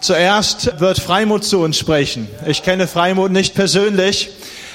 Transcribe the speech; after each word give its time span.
Zuerst 0.00 0.80
wird 0.80 0.98
Freimut 0.98 1.44
zu 1.44 1.60
uns 1.60 1.76
sprechen. 1.76 2.26
Ich 2.46 2.62
kenne 2.62 2.86
Freimut 2.86 3.30
nicht 3.30 3.54
persönlich, 3.54 4.30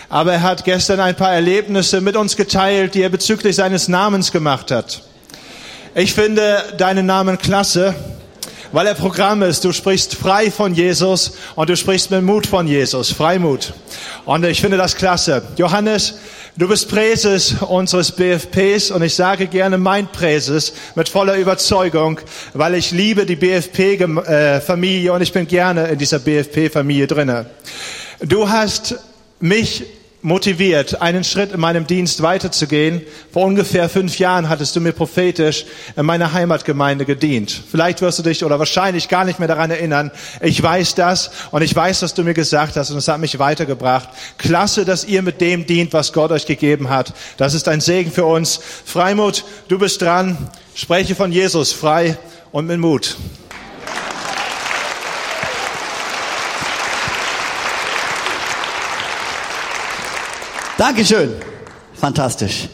aber 0.07 0.33
er 0.33 0.41
hat 0.43 0.65
gestern 0.65 0.99
ein 0.99 1.15
paar 1.15 1.33
Erlebnisse 1.33 1.99
mit 1.99 2.15
uns 2.15 2.35
geteilt, 2.35 2.93
die 2.93 3.01
er 3.01 3.09
bezüglich 3.09 3.55
seines 3.55 3.87
Namens 3.87 4.31
gemacht 4.31 4.69
hat. 4.69 5.01
Ich 5.95 6.13
finde 6.13 6.75
deinen 6.77 7.07
Namen 7.07 7.39
klasse, 7.39 7.95
weil 8.75 8.87
er 8.87 8.93
Programm 8.93 9.41
ist. 9.41 9.63
Du 9.63 9.71
sprichst 9.71 10.15
frei 10.15 10.51
von 10.51 10.73
Jesus 10.75 11.37
und 11.55 11.69
du 11.69 11.77
sprichst 11.77 12.11
mit 12.11 12.23
Mut 12.23 12.45
von 12.45 12.67
Jesus, 12.67 13.09
Freimut. 13.09 13.73
Und 14.25 14.43
ich 14.43 14.59
finde 14.59 14.75
das 14.75 14.97
klasse. 14.97 15.43
Johannes, 15.55 16.15
Du 16.57 16.69
bist 16.69 16.87
Präses 16.89 17.55
unseres 17.63 18.13
BFPs 18.13 18.89
und 18.89 19.01
ich 19.01 19.13
sage 19.13 19.47
gerne 19.47 19.77
mein 19.77 20.07
Präses 20.07 20.71
mit 20.95 21.09
voller 21.09 21.35
Überzeugung, 21.35 22.21
weil 22.53 22.75
ich 22.75 22.91
liebe 22.91 23.25
die 23.25 23.35
BFP-Familie 23.35 25.11
und 25.11 25.21
ich 25.21 25.33
bin 25.33 25.47
gerne 25.47 25.89
in 25.89 25.97
dieser 25.97 26.19
BFP-Familie 26.19 27.07
drinne. 27.07 27.47
Du 28.21 28.49
hast 28.49 28.95
mich 29.41 29.83
motiviert, 30.25 31.01
einen 31.03 31.23
Schritt 31.23 31.53
in 31.53 31.59
meinem 31.59 31.85
Dienst 31.85 32.23
weiterzugehen. 32.23 33.01
Vor 33.31 33.45
ungefähr 33.45 33.87
fünf 33.87 34.17
Jahren 34.17 34.49
hattest 34.49 34.75
du 34.75 34.81
mir 34.81 34.91
prophetisch 34.91 35.65
in 35.95 36.05
meiner 36.05 36.33
Heimatgemeinde 36.33 37.05
gedient. 37.05 37.61
Vielleicht 37.69 38.01
wirst 38.01 38.17
du 38.17 38.23
dich 38.23 38.43
oder 38.43 38.57
wahrscheinlich 38.57 39.07
gar 39.07 39.23
nicht 39.23 39.37
mehr 39.37 39.47
daran 39.47 39.69
erinnern. 39.69 40.11
Ich 40.41 40.61
weiß 40.61 40.95
das 40.95 41.29
und 41.51 41.61
ich 41.61 41.75
weiß, 41.75 42.01
was 42.01 42.15
du 42.15 42.23
mir 42.23 42.33
gesagt 42.33 42.75
hast 42.75 42.89
und 42.89 42.97
es 42.97 43.07
hat 43.07 43.19
mich 43.19 43.37
weitergebracht. 43.37 44.09
Klasse, 44.39 44.83
dass 44.83 45.05
ihr 45.05 45.21
mit 45.21 45.41
dem 45.41 45.67
dient, 45.67 45.93
was 45.93 46.11
Gott 46.11 46.31
euch 46.31 46.47
gegeben 46.47 46.89
hat. 46.89 47.13
Das 47.37 47.53
ist 47.53 47.67
ein 47.67 47.79
Segen 47.79 48.11
für 48.11 48.25
uns. 48.25 48.59
Freimut, 48.83 49.45
du 49.67 49.77
bist 49.77 50.01
dran. 50.01 50.49
Spreche 50.73 51.13
von 51.13 51.31
Jesus 51.31 51.71
frei 51.71 52.17
und 52.51 52.65
mit 52.65 52.79
Mut. 52.79 53.15
Dankeschön. 60.77 61.33
Fantastisch. 61.93 62.67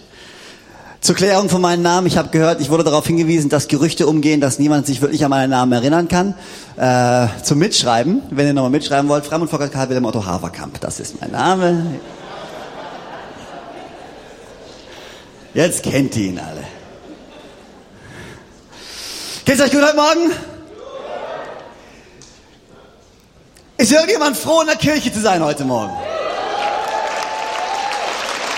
Zur 1.01 1.15
Klärung 1.15 1.49
von 1.49 1.61
meinem 1.61 1.83
Namen. 1.83 2.07
Ich 2.07 2.17
habe 2.17 2.29
gehört, 2.29 2.59
ich 2.59 2.69
wurde 2.69 2.83
darauf 2.83 3.05
hingewiesen, 3.05 3.49
dass 3.49 3.67
Gerüchte 3.67 4.07
umgehen, 4.07 4.41
dass 4.41 4.57
niemand 4.57 4.87
sich 4.87 5.01
wirklich 5.01 5.23
an 5.23 5.29
meinen 5.29 5.51
Namen 5.51 5.71
erinnern 5.71 6.07
kann. 6.07 6.35
Äh, 6.77 7.27
zum 7.43 7.59
Mitschreiben, 7.59 8.23
wenn 8.31 8.47
ihr 8.47 8.53
nochmal 8.53 8.71
mitschreiben 8.71 9.07
wollt, 9.07 9.25
Fram 9.25 9.43
und 9.43 9.49
Volker 9.49 9.69
Karl 9.69 9.89
Wilhelm 9.89 10.05
Otto 10.05 10.25
Haverkamp. 10.25 10.79
Das 10.79 10.99
ist 10.99 11.21
mein 11.21 11.31
Name. 11.31 11.99
Jetzt 15.53 15.83
kennt 15.83 16.15
ihr 16.17 16.29
ihn 16.29 16.39
alle. 16.39 16.63
Geht's 19.45 19.61
euch 19.61 19.71
gut 19.71 19.81
heute 19.83 19.95
Morgen? 19.95 20.31
Ist 23.77 23.91
irgendjemand 23.91 24.37
froh, 24.37 24.61
in 24.61 24.67
der 24.67 24.75
Kirche 24.75 25.11
zu 25.11 25.19
sein 25.19 25.43
heute 25.43 25.65
Morgen? 25.65 25.93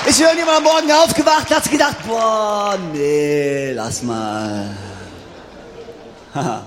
Ist 0.06 0.20
irgendjemand 0.20 0.58
am 0.58 0.64
Morgen 0.64 0.92
aufgewacht, 0.92 1.50
hat 1.50 1.72
gedacht, 1.72 1.96
boah, 2.06 2.78
nee, 2.92 3.72
lass 3.72 4.02
mal. 4.02 4.70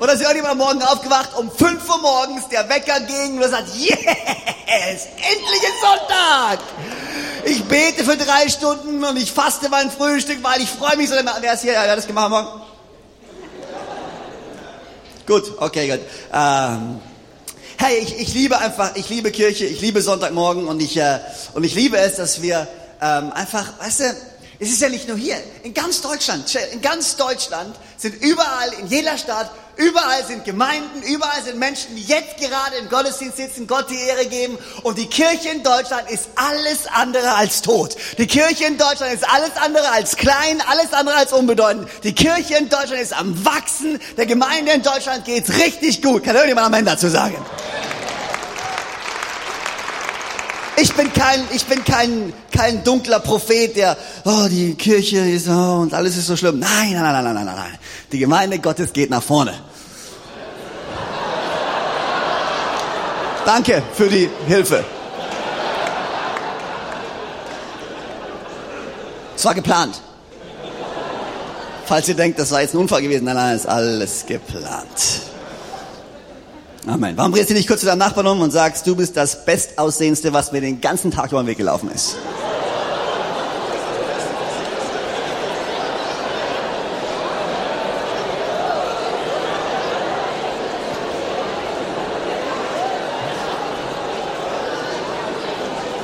Oder 0.00 0.14
ist 0.14 0.22
irgendjemand 0.22 0.52
am 0.52 0.58
Morgen 0.58 0.82
aufgewacht, 0.82 1.30
um 1.36 1.50
5 1.50 1.88
Uhr 1.88 1.98
morgens 1.98 2.48
der 2.48 2.68
Wecker 2.68 2.98
ging 3.00 3.40
und 3.40 3.48
sagt, 3.48 3.68
yes, 3.76 5.06
endlich 5.16 5.62
ist 5.62 5.80
Sonntag. 5.80 6.58
Ich 7.44 7.64
bete 7.64 8.04
für 8.04 8.16
drei 8.16 8.48
Stunden 8.48 9.04
und 9.04 9.16
ich 9.18 9.30
faste 9.30 9.68
mein 9.68 9.90
Frühstück, 9.90 10.42
weil 10.42 10.60
ich 10.60 10.68
freue 10.68 10.96
mich 10.96 11.08
so. 11.08 11.14
Wer 11.14 11.54
ist 11.54 11.62
hier? 11.62 11.72
Wer 11.72 11.90
hat 11.90 11.98
das 11.98 12.06
gemacht 12.06 12.30
morgen? 12.30 12.62
Gut, 15.26 15.52
okay, 15.58 15.88
gut. 15.88 16.00
Ähm, 16.32 17.00
hey, 17.78 17.98
ich, 17.98 18.18
ich 18.20 18.34
liebe 18.34 18.58
einfach, 18.58 18.96
ich 18.96 19.08
liebe 19.08 19.30
Kirche, 19.30 19.66
ich 19.66 19.80
liebe 19.80 20.02
Sonntagmorgen 20.02 20.66
und 20.66 20.80
ich, 20.80 20.96
äh, 20.96 21.20
und 21.54 21.64
ich 21.64 21.74
liebe 21.74 21.96
es, 21.98 22.16
dass 22.16 22.42
wir 22.42 22.66
ähm, 23.00 23.32
einfach, 23.32 23.78
weißt 23.80 24.00
du, 24.00 24.04
es 24.60 24.70
ist 24.70 24.80
ja 24.80 24.88
nicht 24.88 25.08
nur 25.08 25.16
hier, 25.16 25.36
in 25.62 25.74
ganz 25.74 26.00
Deutschland, 26.00 26.52
in 26.72 26.80
ganz 26.80 27.16
Deutschland 27.16 27.74
sind 27.96 28.14
überall, 28.22 28.72
in 28.80 28.86
jeder 28.86 29.18
Stadt, 29.18 29.50
überall 29.76 30.24
sind 30.24 30.44
Gemeinden, 30.44 31.02
überall 31.02 31.42
sind 31.42 31.58
Menschen, 31.58 31.96
die 31.96 32.02
jetzt 32.02 32.36
gerade 32.38 32.76
im 32.80 32.88
Gottesdienst 32.88 33.36
sitzen, 33.36 33.66
Gott 33.66 33.86
die 33.90 33.98
Ehre 33.98 34.26
geben. 34.26 34.58
Und 34.82 34.98
die 34.98 35.06
Kirche 35.06 35.50
in 35.50 35.62
Deutschland 35.62 36.10
ist 36.10 36.28
alles 36.36 36.86
andere 36.92 37.34
als 37.34 37.62
tot. 37.62 37.96
Die 38.18 38.26
Kirche 38.26 38.64
in 38.64 38.78
Deutschland 38.78 39.12
ist 39.12 39.28
alles 39.28 39.56
andere 39.56 39.90
als 39.90 40.16
klein, 40.16 40.62
alles 40.68 40.92
andere 40.92 41.16
als 41.16 41.32
unbedeutend. 41.32 41.88
Die 42.02 42.14
Kirche 42.14 42.56
in 42.56 42.68
Deutschland 42.68 43.00
ist 43.00 43.12
am 43.12 43.44
Wachsen. 43.44 44.00
Der 44.16 44.26
Gemeinde 44.26 44.72
in 44.72 44.82
Deutschland 44.82 45.24
geht's 45.24 45.50
richtig 45.58 46.02
gut. 46.02 46.24
Kann 46.24 46.34
irgendjemand 46.34 46.66
am 46.66 46.74
Ende 46.74 46.90
dazu 46.92 47.08
sagen? 47.08 47.36
Ich 50.76 50.92
bin 50.94 51.12
kein, 51.12 51.40
ich 51.52 51.64
bin 51.66 51.84
kein, 51.84 52.32
kein 52.50 52.82
dunkler 52.82 53.20
Prophet, 53.20 53.76
der, 53.76 53.96
oh, 54.24 54.46
die 54.50 54.74
Kirche 54.74 55.18
ist, 55.18 55.48
oh, 55.48 55.80
und 55.82 55.94
alles 55.94 56.16
ist 56.16 56.26
so 56.26 56.36
schlimm. 56.36 56.58
Nein, 56.58 56.92
nein, 56.92 57.02
nein, 57.02 57.24
nein, 57.24 57.34
nein, 57.34 57.44
nein, 57.46 57.56
nein. 57.56 57.78
Die 58.10 58.18
Gemeinde 58.18 58.58
Gottes 58.58 58.92
geht 58.92 59.10
nach 59.10 59.22
vorne. 59.22 59.54
Danke 63.46 63.82
für 63.92 64.08
die 64.08 64.28
Hilfe. 64.46 64.84
Es 69.36 69.44
war 69.44 69.54
geplant. 69.54 70.00
Falls 71.84 72.08
ihr 72.08 72.14
denkt, 72.14 72.38
das 72.38 72.50
war 72.50 72.62
jetzt 72.62 72.74
ein 72.74 72.78
Unfall 72.78 73.02
gewesen, 73.02 73.24
nein, 73.24 73.36
nein, 73.36 73.54
ist 73.54 73.66
alles 73.66 74.24
geplant. 74.26 75.33
Amen. 76.86 77.16
Warum 77.16 77.32
drehst 77.32 77.48
du 77.48 77.54
nicht 77.54 77.66
kurz 77.66 77.80
zu 77.80 77.86
deinem 77.86 77.98
Nachbarn 77.98 78.26
um 78.26 78.42
und 78.42 78.50
sagst, 78.50 78.86
du 78.86 78.94
bist 78.94 79.16
das 79.16 79.46
Bestaussehendste, 79.46 80.34
was 80.34 80.52
mir 80.52 80.60
den 80.60 80.82
ganzen 80.82 81.10
Tag 81.10 81.32
über 81.32 81.42
den 81.42 81.46
Weg 81.46 81.56
gelaufen 81.56 81.90
ist? 81.90 82.16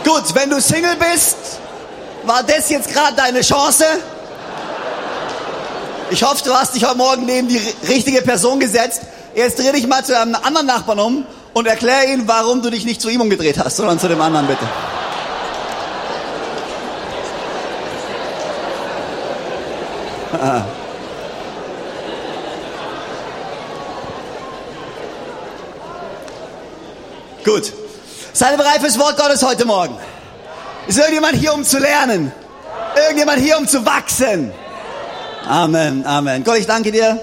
Gut, 0.02 0.34
wenn 0.34 0.48
du 0.48 0.62
Single 0.62 0.96
bist, 0.96 1.36
war 2.24 2.42
das 2.42 2.70
jetzt 2.70 2.90
gerade 2.90 3.16
deine 3.16 3.42
Chance? 3.42 3.84
Ich 6.10 6.22
hoffe, 6.22 6.42
du 6.42 6.54
hast 6.54 6.74
dich 6.74 6.84
heute 6.84 6.96
Morgen 6.96 7.26
neben 7.26 7.48
die 7.48 7.60
richtige 7.86 8.22
Person 8.22 8.58
gesetzt. 8.58 9.02
Jetzt 9.34 9.58
dreh 9.58 9.72
dich 9.72 9.86
mal 9.86 10.04
zu 10.04 10.18
einem 10.18 10.34
anderen 10.34 10.66
Nachbarn 10.66 10.98
um 10.98 11.24
und 11.52 11.66
erklär 11.66 12.08
ihm, 12.08 12.26
warum 12.26 12.62
du 12.62 12.70
dich 12.70 12.84
nicht 12.84 13.00
zu 13.00 13.08
ihm 13.08 13.20
umgedreht 13.20 13.58
hast, 13.58 13.76
sondern 13.76 13.98
zu 13.98 14.08
dem 14.08 14.20
anderen 14.20 14.46
bitte. 14.46 14.66
Gut. 27.44 27.72
Seid 28.32 28.52
ihr 28.52 28.58
bereit 28.58 28.80
fürs 28.80 28.98
Wort 28.98 29.16
Gottes 29.16 29.42
heute 29.42 29.64
Morgen? 29.64 29.96
Ist 30.86 30.98
irgendjemand 30.98 31.34
hier, 31.34 31.52
um 31.54 31.64
zu 31.64 31.78
lernen? 31.78 32.32
Irgendjemand 32.96 33.38
hier, 33.38 33.58
um 33.58 33.66
zu 33.66 33.84
wachsen? 33.86 34.52
Amen, 35.48 36.04
Amen. 36.06 36.44
Gott, 36.44 36.58
ich 36.58 36.66
danke 36.66 36.92
dir 36.92 37.20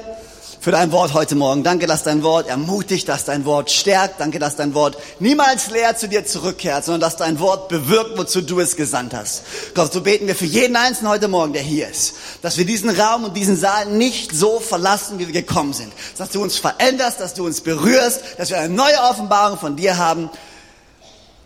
für 0.68 0.72
dein 0.72 0.92
Wort 0.92 1.14
heute 1.14 1.36
Morgen. 1.36 1.64
Danke, 1.64 1.88
dass 1.88 2.04
dein 2.04 2.24
Wort 2.24 2.50
ermutigt, 2.50 3.08
dass 3.08 3.24
dein 3.24 3.46
Wort 3.46 3.72
stärkt. 3.72 4.20
Danke, 4.20 4.38
dass 4.38 4.58
dein 4.58 4.74
Wort 4.74 4.98
niemals 5.22 5.70
leer 5.70 5.96
zu 5.96 6.10
dir 6.10 6.26
zurückkehrt, 6.26 6.84
sondern 6.84 7.00
dass 7.00 7.16
dein 7.16 7.40
Wort 7.40 7.70
bewirkt, 7.70 8.18
wozu 8.18 8.42
du 8.42 8.60
es 8.60 8.76
gesandt 8.76 9.14
hast. 9.14 9.44
Gott, 9.76 9.94
so 9.94 10.02
beten 10.02 10.28
wir 10.28 10.36
für 10.36 10.44
jeden 10.44 10.76
Einzelnen 10.76 11.10
heute 11.10 11.30
Morgen, 11.30 11.54
der 11.54 11.62
hier 11.62 11.88
ist, 11.88 12.16
dass 12.42 12.58
wir 12.58 12.66
diesen 12.66 12.90
Raum 12.90 13.24
und 13.24 13.38
diesen 13.38 13.56
Saal 13.56 13.86
nicht 13.86 14.36
so 14.36 14.60
verlassen, 14.60 15.20
wie 15.20 15.28
wir 15.28 15.42
gekommen 15.42 15.72
sind. 15.72 15.94
Dass 16.18 16.32
du 16.32 16.44
uns 16.44 16.58
veränderst, 16.58 17.22
dass 17.22 17.34
du 17.34 17.46
uns 17.46 17.62
berührst, 17.62 18.20
dass 18.38 18.50
wir 18.50 18.60
eine 18.60 18.74
neue 18.74 19.00
Offenbarung 19.10 19.58
von 19.58 19.78
dir 19.78 19.98
haben. 19.98 20.30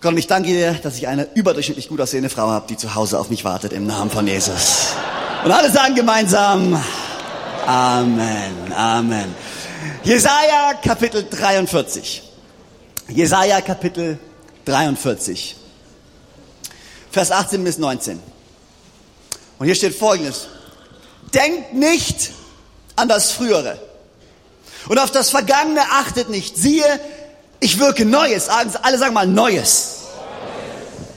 Gott, 0.02 0.18
ich 0.18 0.26
danke 0.26 0.50
dir, 0.50 0.74
dass 0.82 0.98
ich 0.98 1.08
eine 1.08 1.28
überdurchschnittlich 1.36 1.90
gut 1.90 2.02
aussehende 2.02 2.32
Frau 2.32 2.48
habe, 2.48 2.66
die 2.68 2.76
zu 2.76 2.96
Hause 2.96 3.20
auf 3.20 3.30
mich 3.30 3.46
wartet, 3.46 3.72
im 3.72 3.86
Namen 3.86 4.10
von 4.10 4.26
Jesus. 4.26 4.96
Und 5.46 5.52
alle 5.52 5.70
sagen 5.70 5.94
gemeinsam, 5.94 6.82
Amen, 7.66 8.74
Amen. 8.76 9.36
Jesaja 10.04 10.74
Kapitel 10.84 11.28
43. 11.30 12.24
Jesaja 13.08 13.62
Kapitel 13.62 14.18
43. 14.66 15.56
Vers 17.12 17.32
18 17.32 17.64
bis 17.64 17.78
19. 17.78 18.20
Und 19.60 19.66
hier 19.66 19.76
steht 19.76 19.96
folgendes. 19.96 20.48
Denkt 21.34 21.74
nicht 21.74 22.32
an 22.96 23.08
das 23.08 23.32
Frühere. 23.32 23.80
Und 24.88 24.98
auf 24.98 25.12
das 25.12 25.30
Vergangene 25.30 25.82
achtet 25.82 26.30
nicht. 26.30 26.58
Siehe, 26.58 27.00
ich 27.60 27.78
wirke 27.80 28.06
Neues. 28.06 28.50
Alle 28.50 28.98
sagen 28.98 29.14
mal 29.14 29.28
Neues. 29.28 29.98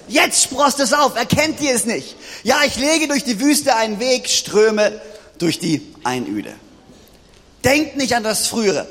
Jetzt 0.09 0.43
sprost 0.43 0.79
es 0.81 0.93
auf. 0.93 1.17
Erkennt 1.17 1.61
ihr 1.63 1.75
es 1.75 1.87
nicht? 1.87 2.17
Ja, 2.43 2.59
ich 2.67 2.77
lege 2.77 3.09
durch 3.09 3.25
die 3.25 3.41
Wüste 3.41 3.75
einen 3.77 3.99
Weg, 3.99 4.29
Ströme 4.29 5.01
durch 5.39 5.59
die 5.59 5.95
Einöde. 6.05 6.55
Denkt 7.65 7.97
nicht 7.97 8.15
an 8.15 8.23
das 8.23 8.47
Frühere. 8.47 8.87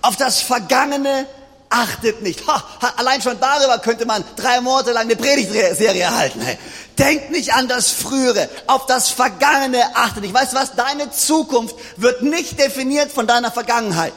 Auf 0.00 0.16
das 0.16 0.40
Vergangene 0.40 1.26
achtet 1.72 2.22
nicht. 2.22 2.46
Ha, 2.46 2.62
allein 2.96 3.22
schon 3.22 3.40
darüber 3.40 3.78
könnte 3.78 4.04
man 4.04 4.24
drei 4.36 4.60
Monate 4.60 4.92
lang 4.92 5.04
eine 5.04 5.16
Predigtserie 5.16 6.10
halten. 6.10 6.40
Hey. 6.40 6.58
Denkt 6.98 7.30
nicht 7.30 7.54
an 7.54 7.68
das 7.68 7.90
Frühere, 7.90 8.48
auf 8.66 8.86
das 8.86 9.08
Vergangene 9.08 9.96
achtet 9.96 10.22
nicht. 10.22 10.34
Weißt 10.34 10.52
du 10.52 10.56
was? 10.56 10.74
Deine 10.74 11.10
Zukunft 11.10 11.74
wird 11.96 12.22
nicht 12.22 12.58
definiert 12.58 13.10
von 13.10 13.26
deiner 13.26 13.50
Vergangenheit. 13.50 14.12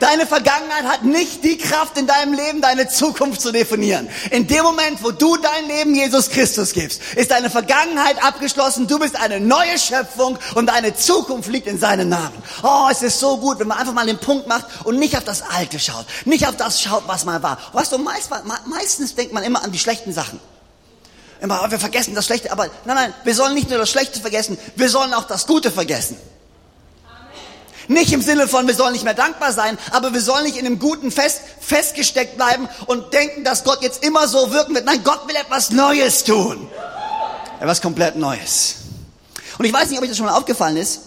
Deine 0.00 0.26
Vergangenheit 0.26 0.84
hat 0.84 1.04
nicht 1.04 1.42
die 1.42 1.58
Kraft 1.58 1.98
in 1.98 2.06
deinem 2.06 2.32
Leben, 2.32 2.60
deine 2.60 2.88
Zukunft 2.88 3.40
zu 3.40 3.52
definieren. 3.52 4.08
In 4.30 4.46
dem 4.46 4.62
Moment, 4.62 5.02
wo 5.02 5.10
du 5.10 5.36
dein 5.36 5.66
Leben 5.66 5.94
Jesus 5.94 6.30
Christus 6.30 6.72
gibst, 6.72 7.02
ist 7.16 7.30
deine 7.30 7.50
Vergangenheit 7.50 8.22
abgeschlossen. 8.22 8.86
Du 8.86 8.98
bist 8.98 9.16
eine 9.16 9.40
neue 9.40 9.78
Schöpfung 9.78 10.38
und 10.54 10.66
deine 10.66 10.94
Zukunft 10.94 11.48
liegt 11.48 11.66
in 11.66 11.78
seinem 11.78 12.08
Namen. 12.08 12.42
Oh, 12.62 12.88
es 12.90 13.02
ist 13.02 13.18
so 13.18 13.38
gut, 13.38 13.58
wenn 13.58 13.68
man 13.68 13.78
einfach 13.78 13.92
mal 13.92 14.06
den 14.06 14.18
Punkt 14.18 14.46
macht 14.46 14.66
und 14.84 14.98
nicht 14.98 15.16
auf 15.16 15.24
das 15.24 15.42
Alte 15.42 15.78
schaut. 15.80 16.06
Nicht 16.24 16.46
auf 16.46 16.56
das 16.56 16.80
schaut, 16.80 17.04
was 17.06 17.24
mal 17.24 17.42
war. 17.42 17.58
Weißt 17.72 17.92
du, 17.92 17.98
meist, 17.98 18.30
meistens 18.66 19.14
denkt 19.14 19.32
man 19.32 19.42
immer 19.42 19.64
an 19.64 19.72
die 19.72 19.78
schlechten 19.78 20.12
Sachen. 20.12 20.40
Immer, 21.40 21.62
oh, 21.64 21.70
wir 21.70 21.78
vergessen 21.78 22.14
das 22.14 22.26
Schlechte. 22.26 22.52
Aber 22.52 22.66
nein, 22.84 22.96
nein, 22.96 23.14
wir 23.24 23.34
sollen 23.34 23.54
nicht 23.54 23.68
nur 23.68 23.78
das 23.78 23.90
Schlechte 23.90 24.20
vergessen, 24.20 24.58
wir 24.76 24.88
sollen 24.88 25.14
auch 25.14 25.24
das 25.24 25.46
Gute 25.46 25.70
vergessen. 25.70 26.16
Nicht 27.88 28.12
im 28.12 28.20
Sinne 28.20 28.46
von, 28.46 28.66
wir 28.66 28.74
sollen 28.74 28.92
nicht 28.92 29.04
mehr 29.04 29.14
dankbar 29.14 29.52
sein, 29.52 29.78
aber 29.92 30.12
wir 30.12 30.20
sollen 30.20 30.44
nicht 30.44 30.58
in 30.58 30.64
dem 30.64 30.78
Guten 30.78 31.10
fest, 31.10 31.40
festgesteckt 31.60 32.36
bleiben 32.36 32.68
und 32.86 33.14
denken, 33.14 33.44
dass 33.44 33.64
Gott 33.64 33.82
jetzt 33.82 34.04
immer 34.04 34.28
so 34.28 34.52
wirken 34.52 34.74
wird. 34.74 34.84
Nein, 34.84 35.02
Gott 35.02 35.26
will 35.26 35.36
etwas 35.36 35.70
Neues 35.70 36.22
tun. 36.24 36.68
Etwas 37.60 37.80
komplett 37.80 38.16
Neues. 38.16 38.76
Und 39.58 39.64
ich 39.64 39.72
weiß 39.72 39.88
nicht, 39.88 39.98
ob 39.98 40.02
euch 40.04 40.10
das 40.10 40.18
schon 40.18 40.26
mal 40.26 40.36
aufgefallen 40.36 40.76
ist, 40.76 41.00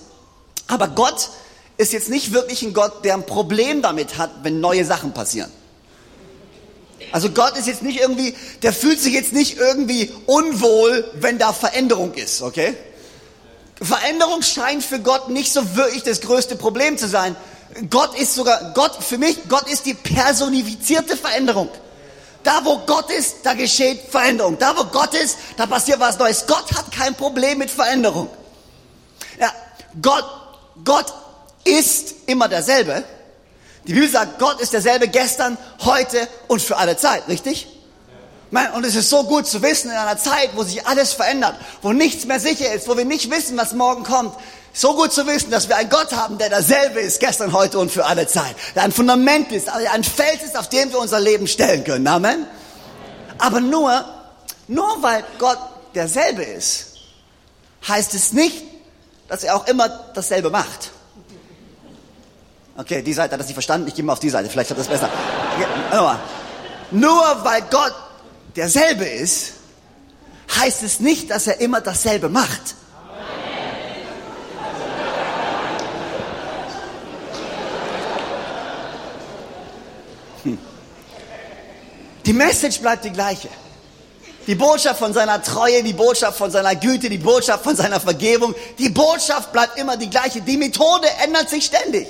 aber 0.68 0.88
Gott 0.88 1.30
ist 1.78 1.94
jetzt 1.94 2.10
nicht 2.10 2.34
wirklich 2.34 2.64
ein 2.64 2.74
Gott, 2.74 3.06
der 3.06 3.14
ein 3.14 3.26
Problem 3.26 3.82
damit 3.82 4.18
hat, 4.18 4.32
wenn 4.44 4.60
neue 4.60 4.84
Sachen 4.84 5.14
passieren. 5.14 5.52
Also 7.12 7.30
Gott 7.30 7.58
ist 7.58 7.68
jetzt 7.68 7.84
nicht 7.84 8.00
irgendwie, 8.00 8.36
der 8.64 8.74
fühlt 8.74 9.00
sich 9.00 9.14
jetzt 9.14 9.34
nicht 9.34 9.58
irgendwie 9.58 10.12
unwohl, 10.26 11.10
wenn 11.16 11.38
da 11.38 11.54
Veränderung 11.54 12.14
ist, 12.14 12.42
okay? 12.42 12.76
Veränderung 13.82 14.42
scheint 14.44 14.84
für 14.84 15.00
Gott 15.00 15.30
nicht 15.30 15.52
so 15.52 15.76
wirklich 15.76 16.04
das 16.04 16.22
größte 16.22 16.56
Problem 16.56 16.98
zu 16.98 17.08
sein. 17.08 17.36
Gott 17.90 18.18
ist 18.18 18.36
sogar, 18.36 18.74
Gott, 18.74 19.04
für 19.04 19.18
mich, 19.18 19.38
Gott 19.50 19.68
ist 19.68 19.86
die 19.86 19.94
personifizierte 19.94 21.18
Veränderung. 21.18 21.70
Da, 22.44 22.62
wo 22.64 22.80
Gott 22.80 23.10
ist, 23.12 23.38
da 23.44 23.54
geschieht 23.54 24.02
Veränderung. 24.10 24.58
Da, 24.58 24.76
wo 24.78 24.84
Gott 24.86 25.14
ist, 25.14 25.38
da 25.58 25.66
passiert 25.66 26.00
was 26.00 26.18
Neues. 26.18 26.46
Gott 26.48 26.72
hat 26.74 26.92
kein 26.92 27.16
Problem 27.16 27.60
mit 27.60 27.72
Veränderung. 27.72 28.30
Ja, 29.40 29.52
Gott, 30.02 30.26
Gott 30.84 31.14
ist 31.64 32.16
immer 32.26 32.48
derselbe. 32.48 33.04
Die 33.88 33.94
Bibel 33.94 34.10
sagt, 34.10 34.40
Gott 34.40 34.60
ist 34.60 34.74
derselbe 34.74 35.08
gestern, 35.08 35.58
heute 35.84 36.28
und 36.48 36.62
für 36.62 36.78
alle 36.78 36.98
Zeit, 36.98 37.28
richtig? 37.28 37.68
Und 38.52 38.86
es 38.86 38.96
ist 38.96 39.10
so 39.10 39.24
gut 39.24 39.48
zu 39.48 39.62
wissen 39.62 39.90
in 39.90 39.96
einer 39.96 40.18
Zeit, 40.18 40.50
wo 40.56 40.64
sich 40.64 40.86
alles 40.86 41.14
verändert, 41.14 41.56
wo 41.82 41.94
nichts 41.94 42.26
mehr 42.26 42.40
sicher 42.40 42.74
ist, 42.74 42.88
wo 42.88 42.98
wir 42.98 43.06
nicht 43.06 43.32
wissen, 43.32 43.58
was 43.58 43.74
morgen 43.74 44.04
kommt. 44.04 44.36
So 44.74 44.94
gut 44.96 45.14
zu 45.14 45.26
wissen, 45.26 45.52
dass 45.52 45.70
wir 45.70 45.78
einen 45.78 45.90
Gott 45.90 46.12
haben, 46.14 46.38
der 46.38 46.50
derselbe 46.50 47.00
ist, 47.00 47.20
gestern, 47.20 47.54
heute 47.54 47.80
und 47.80 47.92
für 47.92 48.06
alle 48.06 48.28
Zeit. 48.28 48.56
Der 48.76 48.84
ein 48.84 48.92
Fundament 48.92 49.52
ist, 49.52 49.70
ein 49.70 50.04
Fels 50.04 50.44
ist, 50.44 50.58
auf 50.58 50.68
dem 50.68 50.92
wir 50.92 51.00
unser 51.00 51.20
Leben 51.20 51.48
stellen 51.48 51.84
können. 51.84 52.08
Amen. 52.08 52.46
Aber 53.38 53.62
nur, 53.62 54.06
nur 54.68 55.02
weil 55.02 55.24
Gott 55.40 55.60
derselbe 55.96 56.44
ist, 56.44 56.88
heißt 57.88 58.14
es 58.14 58.34
nicht, 58.34 58.64
dass 59.30 59.44
er 59.44 59.56
auch 59.56 59.68
immer 59.68 59.88
dasselbe 60.14 60.50
macht. 60.50 60.92
Okay, 62.78 63.02
die 63.02 63.14
Seite 63.14 63.34
hat 63.34 63.40
das 63.40 63.48
nicht 63.48 63.56
verstanden. 63.56 63.88
Ich 63.88 63.96
gehe 63.96 64.04
mal 64.04 64.14
auf 64.14 64.20
die 64.20 64.30
Seite. 64.30 64.50
Vielleicht 64.50 64.70
hat 64.70 64.78
das 64.78 64.88
besser. 64.88 65.10
Okay, 65.56 66.18
nur 66.92 67.44
weil 67.44 67.62
Gott 67.70 67.94
derselbe 68.56 69.06
ist, 69.06 69.54
heißt 70.60 70.84
es 70.84 71.00
nicht, 71.00 71.30
dass 71.32 71.48
er 71.48 71.60
immer 71.62 71.82
dasselbe 71.82 72.30
macht. 72.30 72.76
Hm. 80.44 80.58
Die 82.26 82.34
Message 82.34 82.80
bleibt 82.80 83.06
die 83.06 83.12
gleiche. 83.12 83.50
Die 84.48 84.56
Botschaft 84.56 85.00
von 85.00 85.14
seiner 85.14 85.42
Treue, 85.42 85.84
die 85.84 85.94
Botschaft 85.94 86.38
von 86.38 86.50
seiner 86.50 86.76
Güte, 86.76 87.10
die 87.10 87.20
Botschaft 87.20 87.64
von 87.64 87.76
seiner 87.76 88.00
Vergebung, 88.00 88.56
die 88.80 88.90
Botschaft 88.90 89.52
bleibt 89.52 89.78
immer 89.78 89.98
die 89.98 90.10
gleiche. 90.10 90.42
Die 90.42 90.58
Methode 90.58 91.08
ändert 91.24 91.50
sich 91.50 91.66
ständig 91.66 92.08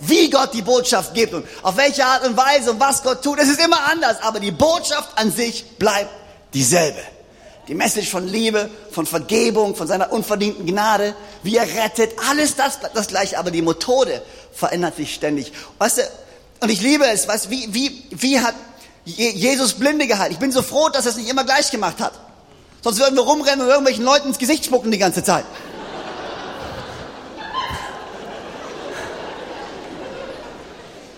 wie 0.00 0.30
Gott 0.30 0.54
die 0.54 0.62
Botschaft 0.62 1.14
gibt 1.14 1.34
und 1.34 1.46
auf 1.62 1.76
welche 1.76 2.04
Art 2.04 2.26
und 2.26 2.36
Weise 2.36 2.70
und 2.70 2.80
was 2.80 3.02
Gott 3.02 3.22
tut. 3.22 3.38
Es 3.38 3.48
ist 3.48 3.64
immer 3.64 3.88
anders, 3.90 4.22
aber 4.22 4.40
die 4.40 4.50
Botschaft 4.50 5.10
an 5.16 5.30
sich 5.30 5.64
bleibt 5.78 6.10
dieselbe. 6.54 7.00
Die 7.66 7.74
Message 7.74 8.08
von 8.08 8.26
Liebe, 8.26 8.70
von 8.90 9.04
Vergebung, 9.04 9.74
von 9.74 9.86
seiner 9.86 10.10
unverdienten 10.12 10.64
Gnade, 10.66 11.14
wie 11.42 11.56
er 11.56 11.66
rettet, 11.66 12.12
alles 12.30 12.56
das 12.56 12.80
bleibt 12.80 12.96
das 12.96 13.08
gleiche, 13.08 13.38
aber 13.38 13.50
die 13.50 13.60
Methode 13.60 14.22
verändert 14.54 14.96
sich 14.96 15.14
ständig. 15.14 15.52
Weißt 15.78 15.98
du, 15.98 16.02
und 16.60 16.70
ich 16.70 16.80
liebe 16.80 17.06
es, 17.06 17.28
weißt 17.28 17.50
wie, 17.50 17.72
wie, 17.72 18.04
wie 18.10 18.40
hat 18.40 18.54
Jesus 19.04 19.74
Blinde 19.74 20.06
geheilt? 20.06 20.32
Ich 20.32 20.38
bin 20.38 20.50
so 20.50 20.62
froh, 20.62 20.88
dass 20.88 21.04
er 21.04 21.10
es 21.10 21.16
nicht 21.16 21.28
immer 21.28 21.44
gleich 21.44 21.70
gemacht 21.70 22.00
hat. 22.00 22.12
Sonst 22.82 23.00
würden 23.00 23.16
wir 23.16 23.22
rumrennen 23.22 23.60
und 23.62 23.68
irgendwelchen 23.68 24.04
Leuten 24.04 24.28
ins 24.28 24.38
Gesicht 24.38 24.64
spucken 24.64 24.90
die 24.90 24.98
ganze 24.98 25.22
Zeit. 25.22 25.44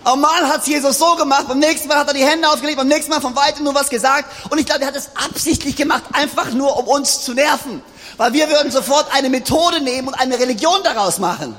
Aber 0.02 0.17
mal 0.17 0.49
hat 0.49 0.67
Jesus 0.67 0.99
so 0.99 1.14
gemacht, 1.17 1.47
beim 1.49 1.58
nächsten 1.58 1.88
Mal 1.88 1.99
hat 1.99 2.08
er 2.08 2.14
die 2.14 2.25
Hände 2.25 2.49
aufgelegt, 2.49 2.79
beim 2.79 2.88
nächsten 2.88 3.11
Mal 3.11 3.20
von 3.20 3.37
weitem 3.37 3.64
nur 3.64 3.75
was 3.75 3.91
gesagt. 3.91 4.25
Und 4.50 4.58
ich 4.58 4.67
glaube, 4.67 4.82
er 4.82 4.87
hat 4.88 4.97
es 4.97 5.11
absichtlich 5.14 5.76
gemacht, 5.76 6.02
einfach 6.12 6.52
nur, 6.52 6.79
um 6.79 6.87
uns 6.87 7.23
zu 7.23 7.35
nerven. 7.35 7.82
Weil 8.17 8.32
wir 8.32 8.49
würden 8.49 8.70
sofort 8.70 9.06
eine 9.12 9.29
Methode 9.29 9.81
nehmen 9.81 10.08
und 10.08 10.14
eine 10.14 10.38
Religion 10.38 10.82
daraus 10.82 11.19
machen. 11.19 11.55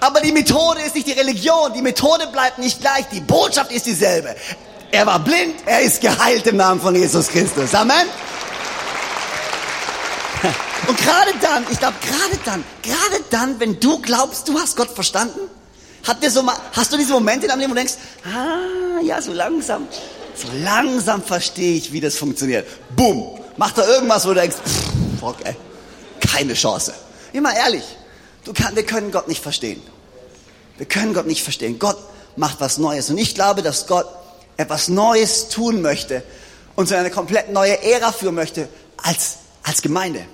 Aber 0.00 0.20
die 0.20 0.32
Methode 0.32 0.80
ist 0.80 0.94
nicht 0.94 1.06
die 1.06 1.12
Religion, 1.12 1.72
die 1.74 1.82
Methode 1.82 2.26
bleibt 2.28 2.58
nicht 2.58 2.80
gleich, 2.80 3.06
die 3.12 3.20
Botschaft 3.20 3.70
ist 3.70 3.86
dieselbe. 3.86 4.34
Er 4.92 5.06
war 5.06 5.18
blind, 5.18 5.54
er 5.66 5.80
ist 5.80 6.00
geheilt 6.00 6.46
im 6.46 6.56
Namen 6.56 6.80
von 6.80 6.94
Jesus 6.94 7.28
Christus. 7.28 7.74
Amen. 7.74 8.08
Und 10.86 10.98
gerade 10.98 11.32
dann, 11.40 11.66
ich 11.70 11.78
glaube, 11.78 11.94
gerade 12.00 12.42
dann, 12.44 12.64
gerade 12.82 13.24
dann, 13.30 13.60
wenn 13.60 13.78
du 13.78 14.00
glaubst, 14.00 14.48
du 14.48 14.58
hast 14.58 14.76
Gott 14.76 14.90
verstanden, 14.90 15.38
so 16.28 16.42
mal, 16.42 16.56
hast 16.72 16.92
du 16.92 16.96
diese 16.96 17.12
Momente 17.12 17.46
in 17.46 17.50
deinem 17.50 17.60
Leben, 17.60 17.70
wo 17.70 17.74
du 17.74 17.80
denkst, 17.80 17.94
ah, 18.24 19.00
ja, 19.02 19.20
so 19.20 19.32
langsam, 19.32 19.86
so 20.34 20.48
langsam 20.62 21.22
verstehe 21.22 21.76
ich, 21.76 21.92
wie 21.92 22.00
das 22.00 22.16
funktioniert. 22.16 22.66
Boom, 22.96 23.38
macht 23.56 23.78
da 23.78 23.86
irgendwas, 23.86 24.24
wo 24.24 24.30
du 24.30 24.36
denkst, 24.36 24.56
pff, 24.56 25.22
okay, 25.22 25.56
keine 26.20 26.54
Chance. 26.54 26.94
Immer 27.32 27.54
ehrlich, 27.54 27.84
du 28.44 28.52
kann, 28.52 28.74
wir 28.74 28.84
können 28.84 29.10
Gott 29.12 29.28
nicht 29.28 29.42
verstehen. 29.42 29.82
Wir 30.78 30.86
können 30.86 31.12
Gott 31.12 31.26
nicht 31.26 31.42
verstehen. 31.42 31.78
Gott 31.78 31.98
macht 32.36 32.60
was 32.60 32.78
Neues. 32.78 33.10
Und 33.10 33.18
ich 33.18 33.34
glaube, 33.34 33.62
dass 33.62 33.86
Gott 33.86 34.06
etwas 34.56 34.88
Neues 34.88 35.48
tun 35.48 35.82
möchte 35.82 36.22
und 36.74 36.88
zu 36.88 36.96
eine 36.96 37.10
komplett 37.10 37.52
neue 37.52 37.82
Ära 37.82 38.12
führen 38.12 38.34
möchte 38.34 38.68
als, 38.96 39.36
als 39.62 39.82
Gemeinde. 39.82 40.24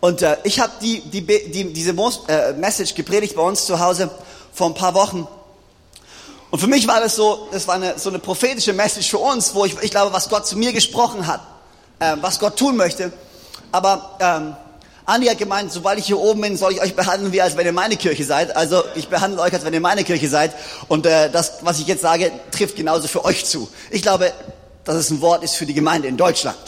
Und 0.00 0.22
äh, 0.22 0.36
ich 0.44 0.60
habe 0.60 0.72
die, 0.80 1.00
die, 1.00 1.24
die, 1.24 1.72
diese 1.72 1.92
äh, 1.92 2.52
Message 2.54 2.94
gepredigt 2.94 3.36
bei 3.36 3.42
uns 3.42 3.66
zu 3.66 3.78
Hause 3.78 4.10
vor 4.52 4.68
ein 4.68 4.74
paar 4.74 4.94
Wochen. 4.94 5.26
Und 6.50 6.58
für 6.58 6.66
mich 6.66 6.86
war 6.86 7.00
das 7.00 7.16
so, 7.16 7.48
das 7.50 7.66
war 7.66 7.76
eine, 7.76 7.98
so 7.98 8.10
eine 8.10 8.18
prophetische 8.18 8.72
Message 8.72 9.10
für 9.10 9.18
uns, 9.18 9.54
wo 9.54 9.64
ich, 9.64 9.74
ich 9.80 9.90
glaube, 9.90 10.12
was 10.12 10.28
Gott 10.28 10.46
zu 10.46 10.58
mir 10.58 10.72
gesprochen 10.72 11.26
hat, 11.26 11.40
äh, 11.98 12.16
was 12.20 12.38
Gott 12.38 12.58
tun 12.58 12.76
möchte. 12.76 13.10
Aber 13.72 14.16
ähm, 14.20 14.54
Andi 15.06 15.26
hat 15.26 15.38
gemeint, 15.38 15.72
sobald 15.72 15.98
ich 15.98 16.06
hier 16.06 16.18
oben 16.18 16.42
bin, 16.42 16.56
soll 16.56 16.72
ich 16.72 16.80
euch 16.80 16.94
behandeln, 16.94 17.32
wie 17.32 17.40
als 17.40 17.56
wenn 17.56 17.66
ihr 17.66 17.72
meine 17.72 17.96
Kirche 17.96 18.24
seid. 18.24 18.54
Also 18.54 18.84
ich 18.94 19.08
behandle 19.08 19.40
euch, 19.40 19.52
als 19.52 19.64
wenn 19.64 19.72
ihr 19.72 19.80
meine 19.80 20.04
Kirche 20.04 20.28
seid. 20.28 20.54
Und 20.88 21.06
äh, 21.06 21.30
das, 21.30 21.54
was 21.62 21.80
ich 21.80 21.86
jetzt 21.86 22.02
sage, 22.02 22.30
trifft 22.50 22.76
genauso 22.76 23.08
für 23.08 23.24
euch 23.24 23.46
zu. 23.46 23.68
Ich 23.90 24.02
glaube, 24.02 24.32
dass 24.84 24.96
es 24.96 25.10
ein 25.10 25.20
Wort 25.20 25.42
ist 25.42 25.54
für 25.54 25.66
die 25.66 25.74
Gemeinde 25.74 26.06
in 26.06 26.16
Deutschland. 26.16 26.58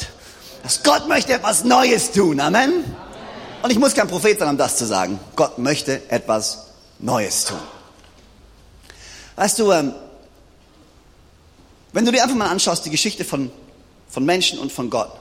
Dass 0.63 0.83
Gott 0.83 1.09
möchte 1.09 1.35
etwas 1.35 1.63
Neues 1.63 2.11
tun. 2.11 2.41
Amen. 2.41 2.85
Und 3.63 3.71
ich 3.71 3.79
muss 3.79 3.95
kein 3.95 4.09
Prophet 4.09 4.39
sein, 4.39 4.49
um 4.49 4.57
das 4.57 4.77
zu 4.77 4.87
sagen. 4.87 5.21
Gott 5.37 5.59
möchte 5.59 6.01
etwas 6.11 6.67
Neues 6.99 7.45
tun. 7.45 7.61
Weißt 9.37 9.59
du, 9.59 9.73
ähm, 9.73 9.95
wenn 11.93 12.05
du 12.05 12.13
dir 12.13 12.23
einfach 12.23 12.37
mal 12.37 12.49
anschaust, 12.49 12.85
die 12.85 12.91
Geschichte 12.91 13.25
von, 13.25 13.51
von 14.09 14.25
Menschen 14.25 14.59
und 14.59 14.73
von 14.73 14.91
Gott. 14.91 15.13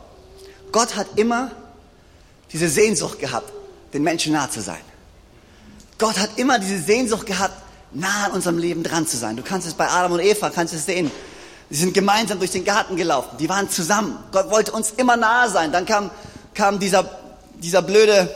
Gott 0.72 0.96
hat 0.96 1.08
immer 1.16 1.52
diese 2.52 2.68
Sehnsucht 2.68 3.20
gehabt, 3.20 3.52
den 3.94 4.04
Menschen 4.04 4.34
nah 4.34 4.50
zu 4.50 4.62
sein. 4.62 4.82
Gott 5.98 6.18
hat 6.18 6.32
immer 6.38 6.60
diese 6.60 6.80
Sehnsucht 6.80 7.26
gehabt, 7.26 7.54
nah 7.92 8.26
an 8.26 8.32
unserem 8.32 8.58
Leben 8.58 8.84
dran 8.84 9.08
zu 9.08 9.18
sein. 9.18 9.36
Du 9.36 9.44
kannst 9.44 9.68
es 9.68 9.74
bei 9.76 9.88
Adam 9.88 10.14
und 10.14 10.20
Eva, 10.20 10.50
kannst 10.50 10.74
es 10.74 10.86
sehen. 10.86 11.12
Sie 11.70 11.80
sind 11.80 11.94
gemeinsam 11.94 12.40
durch 12.40 12.52
den 12.52 12.66
Garten 12.66 12.96
gelaufen. 12.96 13.38
Die 13.40 13.50
waren 13.50 13.70
zusammen. 13.70 14.18
Gott 14.32 14.50
wollte 14.50 14.72
uns 14.72 14.92
immer 14.98 15.16
nahe 15.16 15.50
sein. 15.50 15.72
Dann 15.72 15.86
kam, 15.86 16.12
kam 16.54 16.80
dieser, 16.80 17.10
dieser 17.56 17.82
blöde 17.82 18.30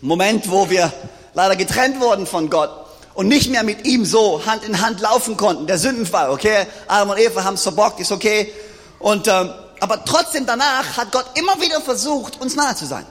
Moment, 0.00 0.50
wo 0.50 0.70
wir 0.70 0.92
leider 1.34 1.56
getrennt 1.56 2.00
wurden 2.00 2.26
von 2.26 2.50
Gott. 2.50 2.81
Und 3.14 3.28
nicht 3.28 3.50
mehr 3.50 3.62
mit 3.62 3.86
ihm 3.86 4.04
so 4.04 4.44
Hand 4.46 4.64
in 4.64 4.80
Hand 4.80 5.00
laufen 5.00 5.36
konnten. 5.36 5.66
Der 5.66 5.78
Sündenfall, 5.78 6.30
okay? 6.30 6.66
Adam 6.88 7.10
und 7.10 7.18
Eva 7.18 7.44
haben 7.44 7.54
es 7.54 7.62
verbockt, 7.62 8.00
ist 8.00 8.12
okay. 8.12 8.52
Und, 8.98 9.28
ähm, 9.28 9.50
aber 9.80 10.04
trotzdem 10.04 10.46
danach 10.46 10.96
hat 10.96 11.12
Gott 11.12 11.26
immer 11.34 11.60
wieder 11.60 11.80
versucht, 11.80 12.40
uns 12.40 12.54
nahe 12.54 12.74
zu 12.74 12.86
sein. 12.86 13.04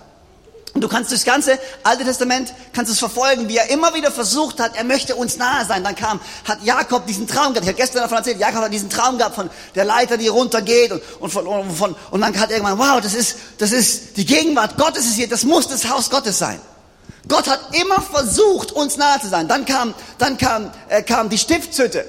Und 0.74 0.81
du 0.81 0.88
kannst 0.88 1.12
das 1.12 1.25
ganze 1.25 1.60
Alte 1.84 2.05
Testament, 2.05 2.53
kannst 2.72 2.89
es 2.89 2.98
verfolgen, 2.98 3.50
wie 3.50 3.58
er 3.58 3.70
immer 3.72 3.93
wieder 3.93 4.10
versucht 4.10 4.62
hat, 4.62 4.77
er 4.77 4.86
möchte 4.86 5.15
uns 5.15 5.36
nahe 5.36 5.65
sein. 5.65 5.84
Dann 5.84 5.96
kam, 5.96 6.22
hat 6.46 6.63
Jakob 6.63 7.05
diesen 7.08 7.27
Traum 7.27 7.53
gehabt. 7.53 7.63
Ich 7.63 7.67
habe 7.67 7.77
gestern 7.77 8.03
davon 8.03 8.20
erzählt, 8.20 8.39
Jakob 8.39 8.62
hat 8.62 8.72
diesen 8.72 8.89
Traum 8.89 9.17
gehabt 9.17 9.36
von 9.36 9.50
der 9.75 9.84
Leiter, 9.84 10.15
die 10.15 10.29
runtergeht 10.29 10.93
und, 10.93 11.01
und, 11.20 11.29
von, 11.29 11.46
und, 11.46 11.72
von, 11.75 11.96
und 12.12 12.22
dann 12.22 12.39
hat 12.39 12.51
er 12.51 12.58
irgendwann, 12.58 12.77
wow, 12.77 13.01
das 13.01 13.13
ist, 13.13 13.36
das 13.58 13.74
ist 13.74 14.15
die 14.15 14.25
Gegenwart 14.25 14.77
Gottes 14.77 15.05
ist 15.05 15.15
hier, 15.15 15.27
das 15.27 15.43
muss 15.43 15.67
das 15.67 15.89
Haus 15.89 16.10
Gottes 16.10 16.39
sein. 16.39 16.62
Gott 17.31 17.47
hat 17.47 17.61
immer 17.71 18.01
versucht, 18.01 18.73
uns 18.73 18.97
nahe 18.97 19.21
zu 19.21 19.29
sein. 19.29 19.47
Dann 19.47 19.65
kam, 19.65 19.93
dann 20.17 20.38
kam, 20.38 20.69
äh, 20.89 21.01
kam 21.01 21.29
die 21.29 21.38
Stiftshütte. 21.38 22.05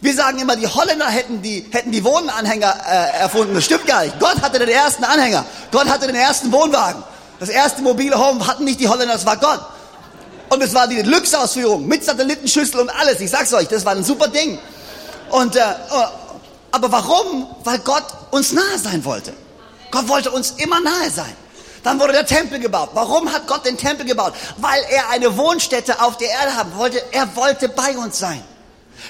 Wir 0.00 0.12
sagen 0.12 0.40
immer, 0.40 0.56
die 0.56 0.66
Holländer 0.66 1.06
hätten 1.06 1.40
die, 1.40 1.66
hätten 1.70 1.92
die 1.92 2.02
Wohnanhänger 2.02 2.74
äh, 2.84 3.20
erfunden. 3.20 3.54
Das 3.54 3.64
stimmt 3.64 3.86
gar 3.86 4.02
nicht. 4.02 4.18
Gott 4.18 4.42
hatte 4.42 4.58
den 4.58 4.68
ersten 4.68 5.04
Anhänger. 5.04 5.44
Gott 5.70 5.88
hatte 5.88 6.08
den 6.08 6.16
ersten 6.16 6.50
Wohnwagen. 6.50 7.00
Das 7.38 7.48
erste 7.48 7.80
mobile 7.82 8.18
Home 8.18 8.44
hatten 8.44 8.64
nicht 8.64 8.80
die 8.80 8.88
Holländer, 8.88 9.14
das 9.14 9.24
war 9.24 9.36
Gott. 9.36 9.60
Und 10.48 10.60
es 10.64 10.74
war 10.74 10.88
die 10.88 10.96
Deluxe-Ausführung 10.96 11.86
mit 11.86 12.04
Satellitenschüssel 12.04 12.80
und 12.80 12.90
alles. 12.90 13.20
Ich 13.20 13.30
sag's 13.30 13.52
euch, 13.54 13.68
das 13.68 13.84
war 13.84 13.92
ein 13.92 14.02
super 14.02 14.26
Ding. 14.26 14.58
Und, 15.30 15.54
äh, 15.54 15.60
oh, 15.92 16.04
aber 16.72 16.90
warum? 16.90 17.46
Weil 17.62 17.78
Gott 17.78 18.04
uns 18.32 18.50
nahe 18.52 18.78
sein 18.82 19.04
wollte. 19.04 19.32
Gott 19.92 20.08
wollte 20.08 20.32
uns 20.32 20.54
immer 20.56 20.80
nahe 20.80 21.08
sein. 21.08 21.36
Dann 21.82 21.98
wurde 21.98 22.12
der 22.12 22.26
Tempel 22.26 22.58
gebaut. 22.58 22.90
Warum 22.94 23.32
hat 23.32 23.46
Gott 23.46 23.64
den 23.64 23.76
Tempel 23.76 24.06
gebaut? 24.06 24.34
Weil 24.58 24.82
er 24.90 25.10
eine 25.10 25.36
Wohnstätte 25.36 26.02
auf 26.02 26.16
der 26.18 26.28
Erde 26.28 26.56
haben 26.56 26.76
wollte. 26.76 27.02
Er 27.12 27.34
wollte 27.36 27.68
bei 27.68 27.96
uns 27.96 28.18
sein. 28.18 28.42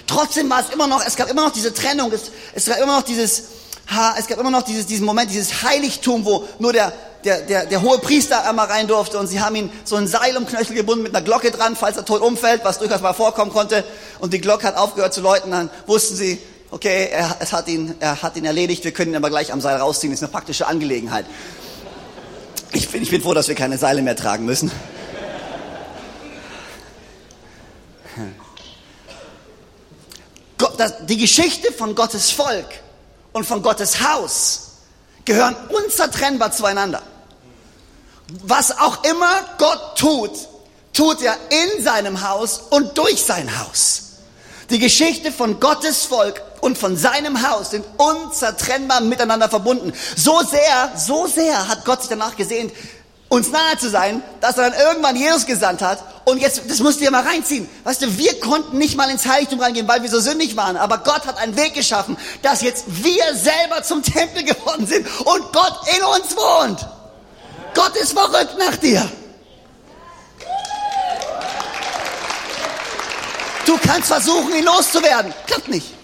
Trotzdem 0.07 0.49
war 0.51 0.61
es 0.61 0.71
immer 0.73 0.87
noch, 0.87 1.05
es 1.05 1.17
gab 1.17 1.31
immer 1.31 1.45
noch 1.45 1.53
diese 1.53 1.75
Trennung, 1.75 2.13
es, 2.13 2.31
es 2.55 2.67
gab 2.67 2.79
immer 2.79 2.97
noch 2.99 3.03
dieses, 3.03 3.43
es 4.19 4.27
gab 4.27 4.39
immer 4.39 4.51
noch 4.51 4.63
dieses, 4.63 4.87
diesen 4.87 5.05
Moment, 5.05 5.31
dieses 5.31 5.63
Heiligtum, 5.63 6.25
wo 6.25 6.45
nur 6.59 6.73
der, 6.73 6.93
der, 7.25 7.41
der, 7.43 7.67
der 7.67 7.83
hohe 7.83 7.99
Priester 7.99 8.49
einmal 8.49 8.67
rein 8.67 8.87
durfte 8.87 9.19
und 9.19 9.27
sie 9.27 9.41
haben 9.41 9.57
ihn 9.57 9.71
so 9.85 9.97
ein 9.97 10.07
Seil 10.07 10.37
um 10.37 10.47
Knöchel 10.47 10.77
gebunden 10.77 11.03
mit 11.03 11.15
einer 11.15 11.25
Glocke 11.25 11.51
dran, 11.51 11.77
falls 11.77 11.97
er 11.97 12.05
tot 12.05 12.23
umfällt, 12.23 12.65
was 12.65 12.79
durchaus 12.79 13.01
mal 13.01 13.13
vorkommen 13.13 13.53
konnte. 13.53 13.85
Und 14.21 14.33
die 14.33 14.41
Glocke 14.41 14.67
hat 14.67 14.77
aufgehört 14.77 15.13
zu 15.13 15.21
läuten, 15.21 15.51
dann 15.51 15.71
wussten 15.87 16.15
sie, 16.15 16.39
okay, 16.71 17.09
er, 17.11 17.37
es 17.41 17.53
hat 17.53 17.69
ihn, 17.69 17.95
er 18.01 18.23
hat 18.23 18.37
ihn 18.37 18.45
erledigt, 18.45 18.85
wir 18.85 18.93
können 18.93 19.13
ihn 19.13 19.17
aber 19.17 19.31
gleich 19.31 19.53
am 19.53 19.61
Seil 19.61 19.77
rausziehen, 19.77 20.13
das 20.13 20.21
ist 20.21 20.25
eine 20.25 20.33
praktische 20.33 20.67
Angelegenheit. 20.67 21.27
Ich 22.73 22.89
bin, 22.89 23.03
ich 23.03 23.11
bin 23.11 23.21
froh, 23.21 23.35
dass 23.35 23.49
wir 23.49 23.55
keine 23.55 23.79
Seile 23.79 24.03
mehr 24.03 24.17
tragen 24.17 24.45
müssen. 24.45 24.71
Die 31.09 31.17
Geschichte 31.17 31.73
von 31.73 31.95
Gottes 31.95 32.31
Volk 32.31 32.67
und 33.33 33.45
von 33.45 33.63
Gottes 33.63 34.01
Haus 34.03 34.69
gehören 35.25 35.57
unzertrennbar 35.69 36.53
zueinander. 36.53 37.03
Was 38.45 38.79
auch 38.79 39.05
immer 39.05 39.45
Gott 39.59 39.99
tut, 39.99 40.31
tut 40.93 41.23
er 41.23 41.37
in 41.51 41.83
seinem 41.83 42.27
Haus 42.29 42.61
und 42.71 42.97
durch 42.97 43.23
sein 43.23 43.59
Haus. 43.59 44.03
Die 44.71 44.79
Geschichte 44.79 45.33
von 45.33 45.59
Gottes 45.59 46.05
Volk 46.05 46.41
und 46.61 46.79
von 46.79 46.97
seinem 46.97 47.49
Haus 47.49 47.71
sind 47.71 47.85
unzertrennbar 47.97 49.01
miteinander 49.01 49.49
verbunden. 49.49 49.93
So 50.17 50.41
sehr, 50.43 50.93
so 50.97 51.27
sehr 51.27 51.69
hat 51.69 51.85
Gott 51.85 52.01
sich 52.01 52.11
danach 52.11 52.37
gesehnt, 52.37 52.73
uns 53.31 53.51
nahe 53.51 53.79
zu 53.79 53.89
sein, 53.89 54.23
dass 54.41 54.59
er 54.59 54.71
dann 54.71 54.81
irgendwann 54.81 55.17
Jesus 55.17 55.47
gesandt 55.47 55.83
hat. 55.83 56.03
Und 56.25 56.39
jetzt, 56.39 56.63
das 56.69 56.81
musst 56.81 56.99
du 57.01 57.05
dir 57.05 57.13
mal 57.13 57.23
reinziehen. 57.23 57.69
Weißt 57.85 58.03
du, 58.03 58.19
wir 58.19 58.41
konnten 58.41 58.77
nicht 58.77 58.97
mal 58.97 59.09
ins 59.09 59.27
Heiligtum 59.27 59.61
reingehen, 59.61 59.87
weil 59.87 60.03
wir 60.03 60.11
so 60.11 60.19
sündig 60.21 60.57
waren. 60.57 60.77
Aber 60.77 60.99
Gott 60.99 61.27
hat 61.27 61.39
einen 61.39 61.57
Weg 61.57 61.75
geschaffen, 61.75 62.17
dass 62.43 62.61
jetzt 62.61 62.85
wir 62.89 63.35
selber 63.35 63.83
zum 63.85 64.03
Tempel 64.03 64.43
geworden 64.43 64.87
sind 64.87 65.07
und 65.21 65.53
Gott 65.53 65.81
in 65.97 66.03
uns 66.03 66.37
wohnt. 66.37 66.87
Gott 67.75 67.95
ist 67.97 68.13
verrückt 68.13 68.57
nach 68.59 68.77
dir. 68.77 69.09
Du 73.65 73.79
kannst 73.79 74.09
versuchen, 74.09 74.53
ihn 74.57 74.65
loszuwerden. 74.65 75.33
Klappt 75.47 75.69
nicht. 75.69 76.00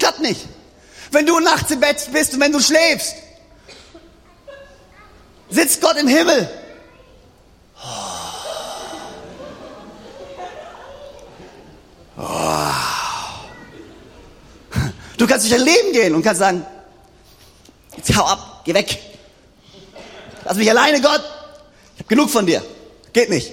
Klappt 0.00 0.18
nicht. 0.20 0.40
Wenn 1.12 1.26
du 1.26 1.38
nachts 1.38 1.70
im 1.70 1.78
Bett 1.78 2.08
bist 2.12 2.34
und 2.34 2.40
wenn 2.40 2.52
du 2.52 2.58
schläfst, 2.58 3.14
sitzt 5.50 5.80
Gott 5.80 5.96
im 5.96 6.08
Himmel. 6.08 6.48
Du 15.16 15.26
kannst 15.26 15.44
durch 15.44 15.58
dein 15.58 15.66
Leben 15.66 15.92
gehen 15.92 16.14
und 16.14 16.22
kannst 16.22 16.38
sagen, 16.38 16.64
jetzt 17.96 18.16
hau 18.16 18.24
ab, 18.24 18.62
geh 18.64 18.72
weg. 18.72 18.98
Lass 20.44 20.56
mich 20.56 20.70
alleine, 20.70 21.00
Gott. 21.02 21.22
Ich 21.94 22.00
habe 22.00 22.08
genug 22.08 22.30
von 22.30 22.46
dir. 22.46 22.64
Geht 23.12 23.28
nicht. 23.28 23.52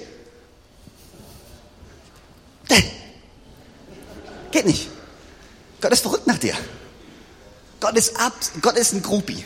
Geht 4.52 4.66
nicht. 4.66 4.88
Gott 5.82 5.92
ist 5.92 6.02
verrückt 6.02 6.26
nach 6.26 6.38
dir. 6.38 6.56
Gott 7.88 7.96
ist 7.96 8.20
ab, 8.20 8.34
Gott 8.62 8.76
ist 8.76 8.92
ein 8.92 9.02
Gruppi. 9.02 9.46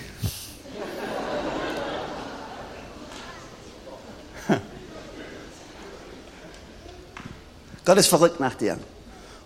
Gott 7.86 7.98
ist 8.00 8.08
verrückt 8.08 8.40
nach 8.40 8.56
dir. 8.56 8.80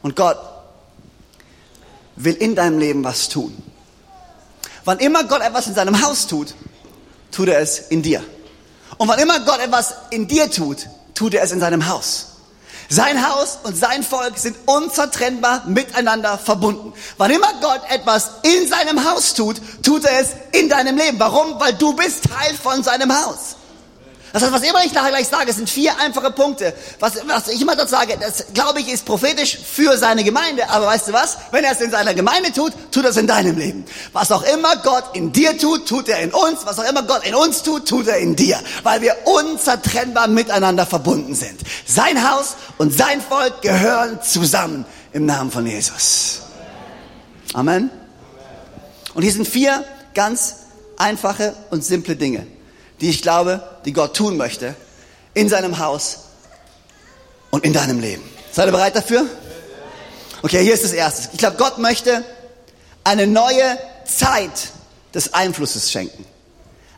Und 0.02 0.16
Gott 0.16 0.38
will 2.16 2.36
in 2.36 2.56
deinem 2.56 2.80
Leben 2.80 3.04
was 3.04 3.28
tun. 3.28 3.62
Wann 4.86 5.00
immer 5.00 5.26
Gott 5.26 5.42
etwas 5.42 5.68
in 5.68 5.76
seinem 5.76 6.02
Haus 6.02 6.26
tut, 6.28 6.56
tut 7.32 7.50
er 7.50 7.60
es 7.60 7.80
in 7.80 8.02
dir. 8.02 8.24
Und 8.98 9.10
wann 9.10 9.20
immer 9.20 9.42
Gott 9.42 9.60
etwas 9.60 9.94
in 10.12 10.26
dir 10.26 10.50
tut, 10.50 10.88
tut 11.14 11.34
er 11.34 11.44
es 11.44 11.52
in 11.52 11.60
seinem 11.60 11.90
Haus. 11.90 12.35
Sein 12.90 13.28
Haus 13.28 13.60
und 13.64 13.76
sein 13.76 14.04
Volk 14.04 14.38
sind 14.38 14.56
unzertrennbar 14.66 15.64
miteinander 15.66 16.38
verbunden. 16.38 16.94
Wann 17.18 17.32
immer 17.32 17.52
Gott 17.62 17.82
etwas 17.90 18.32
in 18.44 18.68
seinem 18.68 19.10
Haus 19.10 19.34
tut, 19.34 19.60
tut 19.84 20.06
er 20.06 20.20
es 20.20 20.30
in 20.52 20.70
deinem 20.70 20.98
Leben. 20.98 21.20
Warum? 21.20 21.60
Weil 21.60 21.74
du 21.74 21.94
bist 21.94 22.26
Teil 22.26 22.54
von 22.56 22.84
seinem 22.84 23.12
Haus. 23.12 23.56
Das 24.36 24.44
heißt, 24.44 24.52
was 24.52 24.64
immer 24.64 24.84
ich 24.84 24.92
nachher 24.92 25.12
gleich 25.12 25.30
sage, 25.30 25.54
sind 25.54 25.70
vier 25.70 25.98
einfache 25.98 26.30
Punkte. 26.30 26.74
Was, 27.00 27.14
was 27.26 27.48
ich 27.48 27.62
immer 27.62 27.78
dort 27.78 27.88
sage, 27.88 28.18
das 28.20 28.48
glaube 28.54 28.82
ich 28.82 28.90
ist 28.90 29.06
prophetisch 29.06 29.58
für 29.58 29.98
seine 29.98 30.26
Gemeinde. 30.26 30.70
Aber 30.70 30.88
weißt 30.88 31.08
du 31.08 31.14
was? 31.14 31.38
Wenn 31.52 31.64
er 31.64 31.72
es 31.72 31.80
in 31.80 31.90
seiner 31.90 32.14
Gemeinde 32.14 32.52
tut, 32.52 32.74
tut 32.92 33.06
er 33.06 33.12
es 33.12 33.16
in 33.16 33.28
deinem 33.28 33.58
Leben. 33.58 33.86
Was 34.12 34.34
auch 34.34 34.44
immer 34.44 34.76
Gott 34.84 35.16
in 35.16 35.32
dir 35.32 35.58
tut, 35.58 35.88
tut 35.88 36.10
er 36.10 36.20
in 36.20 36.34
uns. 36.34 36.66
Was 36.66 36.78
auch 36.80 36.84
immer 36.84 37.04
Gott 37.04 37.26
in 37.26 37.34
uns 37.34 37.64
tut, 37.64 37.88
tut 37.88 38.10
er 38.10 38.18
in 38.18 38.36
dir. 38.36 38.60
Weil 38.84 39.00
wir 39.00 39.16
unzertrennbar 39.24 40.28
miteinander 40.28 40.86
verbunden 40.86 41.34
sind. 41.34 41.62
Sein 41.88 42.30
Haus 42.30 42.58
und 42.78 42.92
sein 42.92 43.22
Volk 43.22 43.62
gehören 43.62 44.22
zusammen 44.22 44.84
im 45.14 45.26
Namen 45.26 45.50
von 45.50 45.66
Jesus. 45.66 46.42
Amen. 47.54 47.90
Und 49.14 49.22
hier 49.22 49.32
sind 49.32 49.48
vier 49.48 49.86
ganz 50.14 50.56
einfache 50.98 51.56
und 51.70 51.86
simple 51.86 52.18
Dinge 52.18 52.46
die 53.02 53.10
ich 53.10 53.22
glaube, 53.22 53.62
die 53.86 53.94
Gott 53.94 54.16
tun 54.16 54.38
möchte 54.38 54.76
in 55.34 55.50
seinem 55.50 55.80
Haus 55.80 56.20
und 57.52 57.66
in 57.66 57.74
deinem 57.74 58.00
Leben. 58.00 58.24
Seid 58.52 58.68
ihr 58.68 58.72
bereit 58.72 58.96
dafür? 58.96 59.26
Okay, 60.42 60.64
hier 60.64 60.74
ist 60.74 60.84
das 60.84 60.94
Erste. 60.94 61.30
Ich 61.34 61.40
glaube, 61.40 61.58
Gott 61.58 61.78
möchte 61.78 62.24
eine 63.04 63.28
neue 63.28 63.78
Zeit 64.06 64.70
des 65.14 65.34
Einflusses 65.34 65.92
schenken. 65.92 66.26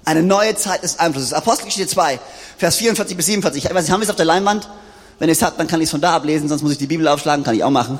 Eine 0.05 0.23
neue 0.23 0.55
Zeit 0.55 0.83
des 0.83 0.99
Einflusses. 0.99 1.33
Apostelgeschichte 1.33 1.87
2, 1.87 2.19
Vers 2.57 2.77
44 2.77 3.17
bis 3.17 3.25
47. 3.25 3.65
Ich 3.65 3.73
weiß 3.73 3.83
nicht, 3.83 3.91
haben 3.91 3.99
wir 3.99 4.05
es 4.05 4.09
auf 4.09 4.15
der 4.15 4.25
Leinwand? 4.25 4.69
Wenn 5.19 5.29
ihr 5.29 5.33
es 5.33 5.41
habt, 5.41 5.59
dann 5.59 5.67
kann 5.67 5.81
ich 5.81 5.85
es 5.85 5.91
von 5.91 6.01
da 6.01 6.15
ablesen, 6.15 6.47
sonst 6.47 6.61
muss 6.61 6.71
ich 6.73 6.77
die 6.77 6.87
Bibel 6.87 7.07
aufschlagen, 7.07 7.43
kann 7.43 7.55
ich 7.55 7.63
auch 7.63 7.71
machen. 7.71 7.99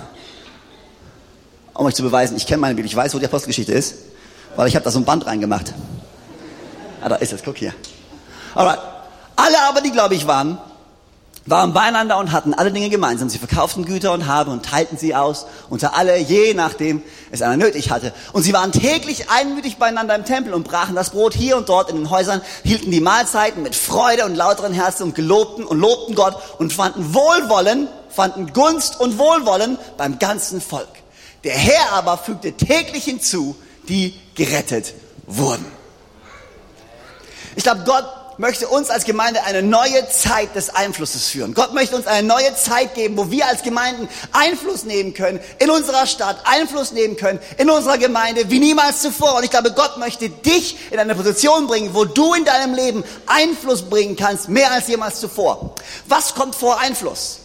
Um 1.73 1.85
euch 1.85 1.95
zu 1.95 2.03
beweisen, 2.03 2.37
ich 2.37 2.45
kenne 2.45 2.59
meine 2.59 2.75
Bibel, 2.75 2.87
ich 2.87 2.95
weiß, 2.95 3.13
wo 3.13 3.19
die 3.19 3.25
Apostelgeschichte 3.25 3.71
ist, 3.71 3.95
weil 4.55 4.67
ich 4.67 4.75
habe 4.75 4.85
da 4.85 4.91
so 4.91 4.99
ein 4.99 5.05
Band 5.05 5.25
reingemacht. 5.25 5.73
Ah, 7.07 7.11
da 7.11 7.15
ist 7.15 7.31
es, 7.31 7.41
guck 7.41 7.55
hier. 7.55 7.73
Alright. 8.53 8.79
Alle 9.37 9.57
aber, 9.69 9.79
die 9.79 9.91
glaube 9.91 10.13
ich 10.13 10.27
waren, 10.27 10.57
waren 11.45 11.71
beieinander 11.71 12.17
und 12.17 12.33
hatten 12.33 12.53
alle 12.53 12.69
Dinge 12.69 12.89
gemeinsam. 12.89 13.29
Sie 13.29 13.37
verkauften 13.37 13.85
Güter 13.85 14.11
und 14.11 14.27
Habe 14.27 14.51
und 14.51 14.65
teilten 14.65 14.97
sie 14.97 15.15
aus 15.15 15.45
unter 15.69 15.95
alle, 15.95 16.17
je 16.17 16.53
nachdem 16.53 17.01
es 17.31 17.41
einer 17.41 17.55
nötig 17.55 17.91
hatte. 17.91 18.11
Und 18.33 18.43
sie 18.43 18.51
waren 18.51 18.73
täglich 18.73 19.29
einmütig 19.29 19.77
beieinander 19.77 20.15
im 20.15 20.25
Tempel 20.25 20.53
und 20.53 20.67
brachen 20.67 20.95
das 20.95 21.11
Brot 21.11 21.33
hier 21.33 21.55
und 21.55 21.69
dort 21.69 21.89
in 21.89 21.95
den 21.95 22.09
Häusern, 22.09 22.41
hielten 22.65 22.91
die 22.91 22.99
Mahlzeiten 22.99 23.63
mit 23.63 23.77
Freude 23.77 24.25
und 24.25 24.35
lauteren 24.35 24.73
Herzen 24.73 25.03
und 25.03 25.15
gelobten 25.15 25.63
und 25.63 25.79
lobten 25.79 26.13
Gott 26.13 26.35
und 26.59 26.73
fanden 26.73 27.13
Wohlwollen, 27.13 27.87
fanden 28.09 28.51
Gunst 28.51 28.99
und 28.99 29.17
Wohlwollen 29.17 29.77
beim 29.95 30.19
ganzen 30.19 30.59
Volk. 30.59 30.89
Der 31.45 31.55
Herr 31.55 31.93
aber 31.93 32.17
fügte 32.17 32.51
täglich 32.51 33.05
hinzu, 33.05 33.55
die 33.87 34.13
gerettet 34.35 34.93
wurden. 35.25 35.76
Ich 37.57 37.63
glaube, 37.63 37.81
Gott 37.85 38.05
möchte 38.37 38.67
uns 38.67 38.91
als 38.91 39.03
Gemeinde 39.03 39.43
eine 39.43 39.63
neue 39.63 40.07
Zeit 40.09 40.55
des 40.55 40.69
Einflusses 40.69 41.25
führen. 41.25 41.55
Gott 41.55 41.73
möchte 41.73 41.95
uns 41.95 42.05
eine 42.05 42.27
neue 42.27 42.53
Zeit 42.55 42.93
geben, 42.93 43.17
wo 43.17 43.31
wir 43.31 43.47
als 43.47 43.63
Gemeinden 43.63 44.07
Einfluss 44.31 44.83
nehmen 44.83 45.15
können 45.15 45.39
in 45.57 45.71
unserer 45.71 46.05
Stadt, 46.05 46.37
Einfluss 46.45 46.91
nehmen 46.91 47.17
können 47.17 47.39
in 47.57 47.71
unserer 47.71 47.97
Gemeinde 47.97 48.51
wie 48.51 48.59
niemals 48.59 49.01
zuvor. 49.01 49.37
Und 49.37 49.43
ich 49.43 49.49
glaube, 49.49 49.73
Gott 49.73 49.97
möchte 49.97 50.29
dich 50.29 50.77
in 50.91 50.99
eine 50.99 51.15
Position 51.15 51.65
bringen, 51.65 51.95
wo 51.95 52.05
du 52.05 52.35
in 52.35 52.45
deinem 52.45 52.75
Leben 52.75 53.03
Einfluss 53.25 53.89
bringen 53.89 54.15
kannst, 54.15 54.49
mehr 54.49 54.71
als 54.71 54.87
jemals 54.87 55.19
zuvor. 55.19 55.73
Was 56.05 56.35
kommt 56.35 56.53
vor 56.53 56.79
Einfluss? 56.79 57.39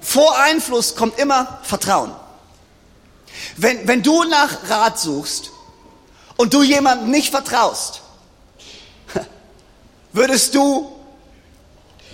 Vor 0.00 0.38
Einfluss 0.38 0.96
kommt 0.96 1.18
immer 1.18 1.58
Vertrauen. 1.64 2.12
Wenn, 3.58 3.86
wenn 3.86 4.02
du 4.02 4.24
nach 4.24 4.70
Rat 4.70 4.98
suchst 4.98 5.50
und 6.38 6.54
du 6.54 6.62
jemandem 6.62 7.10
nicht 7.10 7.30
vertraust, 7.30 8.01
Würdest 10.12 10.54
du 10.54 10.92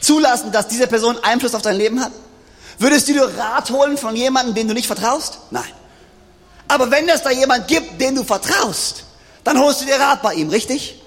zulassen, 0.00 0.52
dass 0.52 0.68
diese 0.68 0.86
Person 0.86 1.18
Einfluss 1.22 1.54
auf 1.54 1.62
dein 1.62 1.76
Leben 1.76 2.00
hat? 2.00 2.12
Würdest 2.78 3.08
du 3.08 3.12
dir 3.12 3.24
Rat 3.36 3.70
holen 3.70 3.98
von 3.98 4.14
jemandem, 4.14 4.54
dem 4.54 4.68
du 4.68 4.74
nicht 4.74 4.86
vertraust? 4.86 5.38
Nein. 5.50 5.64
Aber 6.68 6.90
wenn 6.90 7.08
es 7.08 7.22
da 7.22 7.30
jemand 7.30 7.66
gibt, 7.66 8.00
dem 8.00 8.14
du 8.14 8.24
vertraust, 8.24 9.04
dann 9.42 9.58
holst 9.58 9.80
du 9.80 9.86
dir 9.86 9.98
Rat 9.98 10.22
bei 10.22 10.34
ihm, 10.34 10.50
richtig? 10.50 11.02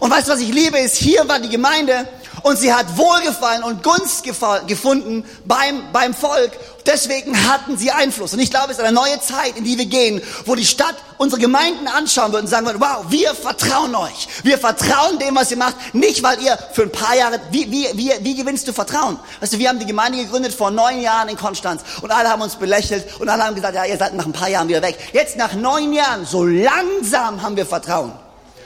Und 0.00 0.10
weißt 0.10 0.26
du, 0.26 0.32
was 0.32 0.40
ich 0.40 0.52
liebe, 0.52 0.78
ist, 0.78 0.96
hier 0.96 1.28
war 1.28 1.38
die 1.38 1.48
Gemeinde 1.48 2.08
und 2.42 2.58
sie 2.58 2.72
hat 2.72 2.96
Wohlgefallen 2.96 3.62
und 3.62 3.82
Gunst 3.82 4.24
gefunden 4.24 5.24
beim, 5.44 5.92
beim 5.92 6.14
Volk. 6.14 6.52
Deswegen 6.86 7.36
hatten 7.48 7.76
sie 7.76 7.90
Einfluss. 7.90 8.32
Und 8.32 8.40
ich 8.40 8.50
glaube, 8.50 8.72
es 8.72 8.78
ist 8.78 8.84
eine 8.84 8.94
neue 8.94 9.20
Zeit, 9.20 9.56
in 9.56 9.64
die 9.64 9.76
wir 9.76 9.86
gehen, 9.86 10.22
wo 10.46 10.54
die 10.54 10.64
Stadt 10.64 10.94
unsere 11.18 11.40
Gemeinden 11.40 11.86
anschauen 11.86 12.32
wird 12.32 12.42
und 12.42 12.48
sagen 12.48 12.66
wird, 12.66 12.80
wow, 12.80 13.04
wir 13.08 13.34
vertrauen 13.34 13.94
euch. 13.94 14.28
Wir 14.42 14.58
vertrauen 14.58 15.18
dem, 15.18 15.36
was 15.36 15.50
ihr 15.50 15.58
macht. 15.58 15.94
Nicht, 15.94 16.22
weil 16.22 16.40
ihr 16.42 16.58
für 16.72 16.82
ein 16.82 16.92
paar 16.92 17.14
Jahre, 17.14 17.38
wie, 17.50 17.70
wie, 17.70 17.86
wie, 17.94 18.12
wie 18.20 18.34
gewinnst 18.34 18.66
du 18.66 18.72
Vertrauen? 18.72 19.18
Weißt 19.40 19.52
du, 19.52 19.58
wir 19.58 19.68
haben 19.68 19.78
die 19.78 19.86
Gemeinde 19.86 20.18
gegründet 20.18 20.54
vor 20.54 20.70
neun 20.70 21.00
Jahren 21.00 21.28
in 21.28 21.36
Konstanz 21.36 21.82
und 22.00 22.10
alle 22.10 22.28
haben 22.28 22.42
uns 22.42 22.56
belächelt 22.56 23.20
und 23.20 23.28
alle 23.28 23.44
haben 23.44 23.54
gesagt, 23.54 23.74
ja, 23.74 23.84
ihr 23.84 23.98
seid 23.98 24.14
nach 24.14 24.26
ein 24.26 24.32
paar 24.32 24.48
Jahren 24.48 24.68
wieder 24.68 24.82
weg. 24.82 24.98
Jetzt 25.12 25.36
nach 25.36 25.52
neun 25.52 25.92
Jahren, 25.92 26.24
so 26.24 26.44
langsam 26.44 27.42
haben 27.42 27.56
wir 27.56 27.66
Vertrauen. 27.66 28.12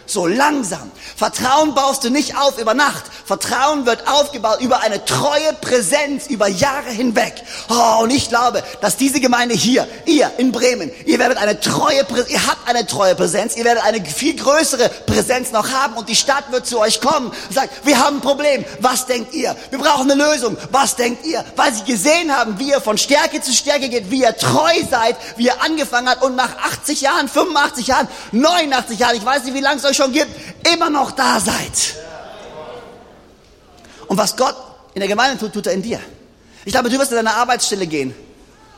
So 0.07 0.27
langsam. 0.27 0.91
Vertrauen 1.17 1.75
baust 1.75 2.05
du 2.05 2.11
nicht 2.11 2.37
auf 2.37 2.59
über 2.59 2.75
Nacht. 2.75 3.05
Vertrauen 3.25 3.87
wird 3.87 4.07
aufgebaut 4.07 4.61
über 4.61 4.81
eine 4.81 5.03
treue 5.05 5.53
Präsenz 5.61 6.27
über 6.27 6.47
Jahre 6.47 6.91
hinweg. 6.91 7.35
Oh, 7.71 8.03
und 8.03 8.11
ich 8.11 8.29
glaube, 8.29 8.63
dass 8.83 8.97
diese 8.97 9.21
Gemeinde 9.21 9.55
hier, 9.55 9.89
ihr 10.05 10.31
in 10.37 10.53
Bremen, 10.53 10.91
ihr 11.07 11.19
werdet 11.19 11.39
eine 11.39 11.59
treue, 11.59 12.05
ihr 12.29 12.47
habt 12.47 12.69
eine 12.69 12.87
treue 12.87 13.15
Präsenz, 13.15 13.57
ihr 13.57 13.65
werdet 13.65 13.85
eine 13.85 14.05
viel 14.05 14.37
größere 14.37 14.91
Präsenz 15.07 15.53
noch 15.53 15.71
haben 15.71 15.95
und 15.95 16.09
die 16.09 16.17
Stadt 16.17 16.53
wird 16.53 16.67
zu 16.67 16.81
euch 16.81 17.01
kommen 17.01 17.29
und 17.29 17.55
sagt, 17.55 17.87
wir 17.87 17.99
haben 17.99 18.17
ein 18.17 18.21
Problem. 18.21 18.65
Was 18.81 19.07
denkt 19.07 19.33
ihr? 19.33 19.57
Wir 19.71 19.79
brauchen 19.79 20.11
eine 20.11 20.23
Lösung. 20.23 20.59
Was 20.71 20.97
denkt 20.97 21.25
ihr? 21.25 21.45
Weil 21.57 21.73
sie 21.73 21.85
gesehen 21.85 22.35
haben, 22.37 22.59
wie 22.59 22.71
ihr 22.71 22.81
von 22.81 22.99
Stärke 22.99 23.41
zu 23.41 23.53
Stärke 23.53 23.89
geht, 23.89 24.11
wie 24.11 24.21
ihr 24.21 24.37
treu 24.37 24.73
seid, 24.91 25.17
wie 25.37 25.47
ihr 25.47 25.63
angefangen 25.63 26.11
habt 26.11 26.23
und 26.23 26.37
nach 26.37 26.57
80 26.59 27.01
Jahren, 27.01 27.29
85 27.29 27.87
Jahren, 27.87 28.09
89 28.33 28.99
Jahren, 28.99 29.17
ich 29.17 29.25
weiß 29.25 29.45
nicht, 29.45 29.55
wie 29.55 29.61
lange 29.61 29.79
es 29.79 29.85
euch 29.85 29.94
schon 29.95 30.13
gibt, 30.13 30.31
immer 30.73 30.91
noch 30.91 31.13
da 31.13 31.41
seid. 31.41 31.95
Und 34.07 34.19
was 34.19 34.37
Gott 34.37 34.57
in 34.95 35.01
der 35.01 35.09
Gemeinde 35.09 35.39
tut, 35.39 35.53
tut 35.53 35.67
er 35.67 35.73
in 35.73 35.83
dir. 35.83 36.01
Ich 36.65 36.73
glaube, 36.73 36.89
du 36.89 36.99
wirst 36.99 37.11
in 37.11 37.17
deine 37.17 37.35
Arbeitsstelle 37.35 37.87
gehen 37.87 38.15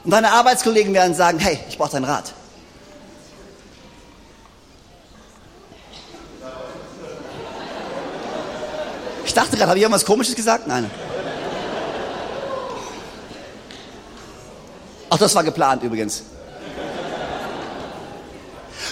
und 0.05 0.11
deine 0.11 0.31
Arbeitskollegen 0.33 0.93
werden 0.95 1.15
sagen, 1.15 1.39
hey, 1.39 1.59
ich 1.69 1.79
brauche 1.79 1.93
deinen 1.93 2.05
Rat. 2.05 2.33
Ich 9.25 9.35
dachte 9.35 9.57
gerade, 9.57 9.69
habe 9.69 9.79
ich 9.79 9.83
irgendwas 9.83 10.05
Komisches 10.05 10.35
gesagt? 10.35 10.67
Nein. 10.67 10.91
Ach, 15.11 15.19
das 15.19 15.35
war 15.35 15.45
geplant 15.45 15.83
übrigens. 15.83 16.23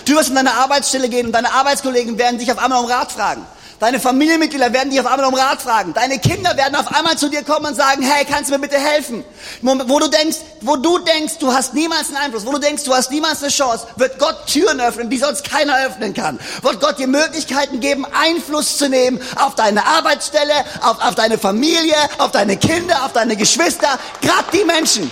Du 0.04 0.14
wirst 0.14 0.28
in 0.28 0.34
deine 0.34 0.52
Arbeitsstelle 0.52 1.08
gehen 1.08 1.26
und 1.26 1.32
deine 1.32 1.52
Arbeitskollegen 1.52 2.18
werden 2.18 2.38
dich 2.38 2.52
auf 2.52 2.58
einmal 2.58 2.82
um 2.82 2.90
Rat 2.90 3.12
fragen. 3.12 3.46
Deine 3.80 3.98
Familienmitglieder 3.98 4.72
werden 4.72 4.90
dich 4.90 5.00
auf 5.00 5.06
einmal 5.06 5.26
um 5.26 5.34
Rat 5.34 5.60
fragen. 5.60 5.92
Deine 5.94 6.18
Kinder 6.18 6.56
werden 6.56 6.74
auf 6.76 6.94
einmal 6.94 7.18
zu 7.18 7.28
dir 7.28 7.42
kommen 7.42 7.66
und 7.66 7.74
sagen, 7.74 8.02
hey, 8.02 8.24
kannst 8.24 8.48
du 8.48 8.54
mir 8.54 8.60
bitte 8.60 8.78
helfen? 8.78 9.24
Wo 9.62 9.98
du 9.98 10.08
denkst, 10.08 10.38
wo 10.60 10.76
du 10.76 10.98
denkst, 10.98 11.34
du 11.38 11.52
hast 11.52 11.74
niemals 11.74 12.08
einen 12.08 12.18
Einfluss, 12.18 12.46
wo 12.46 12.52
du 12.52 12.58
denkst, 12.58 12.84
du 12.84 12.94
hast 12.94 13.10
niemals 13.10 13.42
eine 13.42 13.50
Chance, 13.50 13.86
wird 13.96 14.18
Gott 14.18 14.46
Türen 14.46 14.80
öffnen, 14.80 15.10
die 15.10 15.18
sonst 15.18 15.44
keiner 15.44 15.86
öffnen 15.86 16.14
kann. 16.14 16.38
Wird 16.62 16.80
Gott 16.80 16.98
dir 16.98 17.08
Möglichkeiten 17.08 17.80
geben, 17.80 18.06
Einfluss 18.06 18.78
zu 18.78 18.88
nehmen 18.88 19.20
auf 19.36 19.54
deine 19.54 19.84
Arbeitsstelle, 19.84 20.54
auf, 20.80 21.02
auf 21.02 21.14
deine 21.14 21.36
Familie, 21.36 21.96
auf 22.18 22.30
deine 22.30 22.56
Kinder, 22.56 23.04
auf 23.04 23.12
deine 23.12 23.36
Geschwister, 23.36 23.98
gerade 24.20 24.46
die 24.52 24.64
Menschen. 24.64 25.10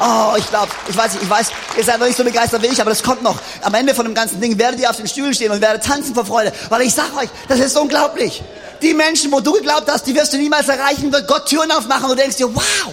Oh, 0.00 0.34
ich 0.36 0.48
glaube, 0.48 0.68
ich 0.88 0.96
weiß, 0.96 1.12
ich 1.22 1.30
weiß, 1.30 1.50
ihr 1.76 1.84
seid 1.84 2.00
noch 2.00 2.06
nicht 2.06 2.16
so 2.16 2.24
begeistert 2.24 2.62
wie 2.62 2.66
ich, 2.66 2.80
aber 2.80 2.90
das 2.90 3.02
kommt 3.02 3.22
noch. 3.22 3.38
Am 3.62 3.74
Ende 3.74 3.94
von 3.94 4.04
dem 4.04 4.14
ganzen 4.14 4.40
Ding 4.40 4.58
werdet 4.58 4.80
ihr 4.80 4.90
auf 4.90 4.96
den 4.96 5.06
Stühlen 5.06 5.32
stehen 5.32 5.52
und 5.52 5.60
werdet 5.60 5.84
tanzen 5.84 6.14
vor 6.14 6.24
Freude, 6.24 6.52
weil 6.68 6.82
ich 6.82 6.92
sag 6.92 7.16
euch, 7.16 7.28
das 7.48 7.60
ist 7.60 7.76
unglaublich. 7.76 8.42
Die 8.82 8.92
Menschen, 8.92 9.30
wo 9.30 9.40
du 9.40 9.52
geglaubt 9.52 9.88
hast, 9.88 10.06
die 10.06 10.14
wirst 10.14 10.32
du 10.32 10.36
niemals 10.36 10.68
erreichen, 10.68 11.12
wird 11.12 11.28
Gott 11.28 11.46
Türen 11.46 11.70
aufmachen 11.70 12.04
und 12.04 12.10
du 12.10 12.16
denkst 12.16 12.36
dir, 12.36 12.52
wow. 12.52 12.92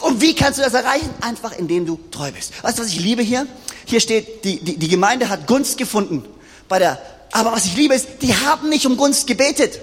Und 0.00 0.20
wie 0.20 0.32
kannst 0.34 0.60
du 0.60 0.62
das 0.62 0.74
erreichen? 0.74 1.10
Einfach 1.20 1.52
indem 1.58 1.84
du 1.84 1.98
treu 2.12 2.30
bist. 2.30 2.52
Weißt 2.62 2.78
du, 2.78 2.82
was 2.82 2.88
ich 2.88 3.00
liebe 3.00 3.22
hier? 3.22 3.46
Hier 3.84 4.00
steht, 4.00 4.44
die, 4.44 4.60
die, 4.60 4.76
die 4.76 4.88
Gemeinde 4.88 5.28
hat 5.28 5.48
Gunst 5.48 5.76
gefunden 5.76 6.24
bei 6.68 6.78
der, 6.78 7.00
aber 7.32 7.52
was 7.52 7.64
ich 7.64 7.74
liebe 7.74 7.94
ist, 7.94 8.06
die 8.22 8.34
haben 8.34 8.68
nicht 8.68 8.86
um 8.86 8.96
Gunst 8.96 9.26
gebetet. 9.26 9.80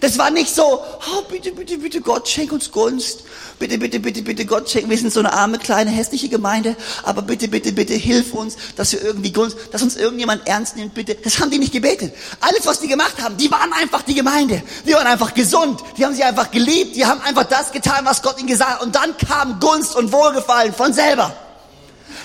Das 0.00 0.18
war 0.18 0.30
nicht 0.30 0.54
so, 0.54 0.80
oh, 0.82 1.22
bitte, 1.28 1.52
bitte, 1.52 1.78
bitte, 1.78 2.00
Gott, 2.00 2.28
schenk 2.28 2.52
uns 2.52 2.70
Gunst. 2.70 3.24
Bitte, 3.58 3.78
bitte, 3.78 3.98
bitte, 3.98 4.22
bitte, 4.22 4.46
Gott, 4.46 4.70
schenk. 4.70 4.88
Wir 4.88 4.96
sind 4.96 5.12
so 5.12 5.20
eine 5.20 5.32
arme, 5.32 5.58
kleine, 5.58 5.90
hässliche 5.90 6.28
Gemeinde. 6.28 6.76
Aber 7.02 7.22
bitte, 7.22 7.48
bitte, 7.48 7.72
bitte, 7.72 7.94
hilf 7.94 8.32
uns, 8.32 8.56
dass 8.76 8.92
wir 8.92 9.02
irgendwie 9.02 9.32
Gunst, 9.32 9.56
dass 9.72 9.82
uns 9.82 9.96
irgendjemand 9.96 10.46
ernst 10.46 10.76
nimmt, 10.76 10.94
bitte. 10.94 11.14
Das 11.16 11.40
haben 11.40 11.50
die 11.50 11.58
nicht 11.58 11.72
gebetet. 11.72 12.14
Alles, 12.40 12.66
was 12.66 12.80
die 12.80 12.88
gemacht 12.88 13.20
haben, 13.22 13.36
die 13.36 13.50
waren 13.50 13.72
einfach 13.72 14.02
die 14.02 14.14
Gemeinde. 14.14 14.62
Die 14.86 14.92
waren 14.92 15.06
einfach 15.06 15.34
gesund. 15.34 15.80
Die 15.96 16.04
haben 16.04 16.14
sie 16.14 16.22
einfach 16.22 16.50
geliebt. 16.50 16.96
Die 16.96 17.04
haben 17.04 17.20
einfach 17.22 17.44
das 17.44 17.72
getan, 17.72 18.04
was 18.04 18.22
Gott 18.22 18.38
ihnen 18.38 18.48
gesagt 18.48 18.80
hat. 18.80 18.82
Und 18.82 18.94
dann 18.94 19.16
kam 19.16 19.58
Gunst 19.60 19.96
und 19.96 20.12
Wohlgefallen 20.12 20.72
von 20.72 20.92
selber. 20.92 21.34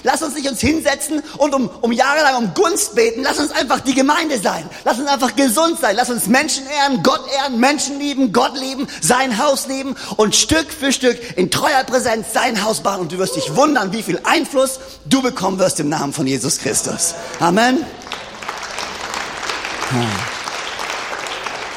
Lass 0.03 0.21
uns 0.21 0.35
nicht 0.35 0.49
uns 0.49 0.59
hinsetzen 0.59 1.23
und 1.37 1.55
um, 1.55 1.69
um 1.81 1.91
jahrelang 1.91 2.35
um 2.35 2.53
Gunst 2.53 2.95
beten. 2.95 3.23
Lass 3.23 3.39
uns 3.39 3.51
einfach 3.51 3.79
die 3.79 3.93
Gemeinde 3.93 4.37
sein. 4.37 4.69
Lass 4.83 4.99
uns 4.99 5.07
einfach 5.07 5.35
gesund 5.35 5.79
sein. 5.79 5.95
Lass 5.95 6.09
uns 6.09 6.27
Menschen 6.27 6.65
ehren, 6.67 7.01
Gott 7.03 7.23
ehren, 7.37 7.59
Menschen 7.59 7.99
lieben, 7.99 8.33
Gott 8.33 8.57
lieben, 8.57 8.87
sein 9.01 9.37
Haus 9.37 9.67
lieben 9.67 9.95
und 10.17 10.35
Stück 10.35 10.71
für 10.71 10.91
Stück 10.91 11.17
in 11.37 11.49
treuer 11.49 11.83
Präsenz 11.85 12.33
sein 12.33 12.63
Haus 12.63 12.81
bauen. 12.81 12.99
Und 12.99 13.11
du 13.11 13.17
wirst 13.17 13.35
dich 13.35 13.55
wundern, 13.55 13.93
wie 13.93 14.03
viel 14.03 14.19
Einfluss 14.23 14.79
du 15.05 15.21
bekommen 15.21 15.57
wirst 15.59 15.79
im 15.79 15.89
Namen 15.89 16.11
von 16.11 16.27
Jesus 16.27 16.59
Christus. 16.59 17.13
Amen. 17.39 17.85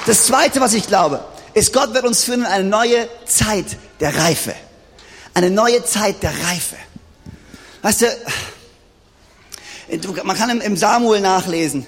Das 0.06 0.26
zweite, 0.26 0.60
was 0.60 0.74
ich 0.74 0.86
glaube, 0.86 1.24
ist, 1.54 1.72
Gott 1.72 1.94
wird 1.94 2.04
uns 2.04 2.24
führen 2.24 2.40
in 2.40 2.46
eine 2.46 2.64
neue 2.64 3.08
Zeit 3.24 3.66
der 4.00 4.16
Reife. 4.16 4.54
Eine 5.34 5.50
neue 5.50 5.84
Zeit 5.84 6.22
der 6.22 6.30
Reife. 6.30 6.76
Weißt 7.86 8.02
du, 8.02 8.08
man 10.24 10.36
kann 10.36 10.60
im 10.60 10.76
Samuel 10.76 11.20
nachlesen, 11.20 11.86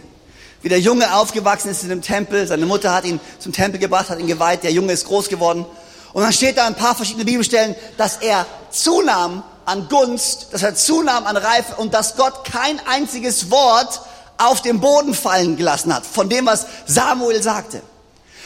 wie 0.62 0.68
der 0.68 0.78
Junge 0.78 1.12
aufgewachsen 1.12 1.72
ist 1.72 1.82
in 1.82 1.88
dem 1.88 2.02
Tempel. 2.02 2.46
Seine 2.46 2.66
Mutter 2.66 2.94
hat 2.94 3.04
ihn 3.04 3.18
zum 3.40 3.52
Tempel 3.52 3.80
gebracht, 3.80 4.08
hat 4.08 4.20
ihn 4.20 4.28
geweiht. 4.28 4.62
Der 4.62 4.70
Junge 4.70 4.92
ist 4.92 5.06
groß 5.06 5.28
geworden. 5.28 5.66
Und 6.12 6.22
dann 6.22 6.32
steht 6.32 6.56
da 6.56 6.68
ein 6.68 6.76
paar 6.76 6.94
verschiedene 6.94 7.24
Bibelstellen, 7.24 7.74
dass 7.96 8.18
er 8.18 8.46
zunahm 8.70 9.42
an 9.64 9.88
Gunst, 9.88 10.50
dass 10.52 10.62
er 10.62 10.76
zunahm 10.76 11.26
an 11.26 11.36
Reife 11.36 11.74
und 11.74 11.92
dass 11.92 12.14
Gott 12.14 12.44
kein 12.44 12.78
einziges 12.86 13.50
Wort 13.50 14.00
auf 14.36 14.62
den 14.62 14.78
Boden 14.78 15.14
fallen 15.14 15.56
gelassen 15.56 15.92
hat, 15.92 16.06
von 16.06 16.28
dem, 16.28 16.46
was 16.46 16.66
Samuel 16.86 17.42
sagte. 17.42 17.82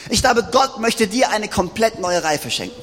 Ich 0.09 0.23
glaube, 0.23 0.49
Gott 0.51 0.79
möchte 0.79 1.05
dir 1.05 1.29
eine 1.29 1.47
komplett 1.49 1.99
neue 1.99 2.23
Reife 2.23 2.49
schenken. 2.49 2.81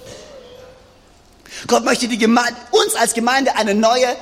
Gott 1.66 1.84
möchte 1.84 2.06
die 2.06 2.18
Gemeinde, 2.18 2.54
uns 2.70 2.94
als 2.94 3.14
Gemeinde 3.14 3.56
eine 3.56 3.74
neue 3.74 4.14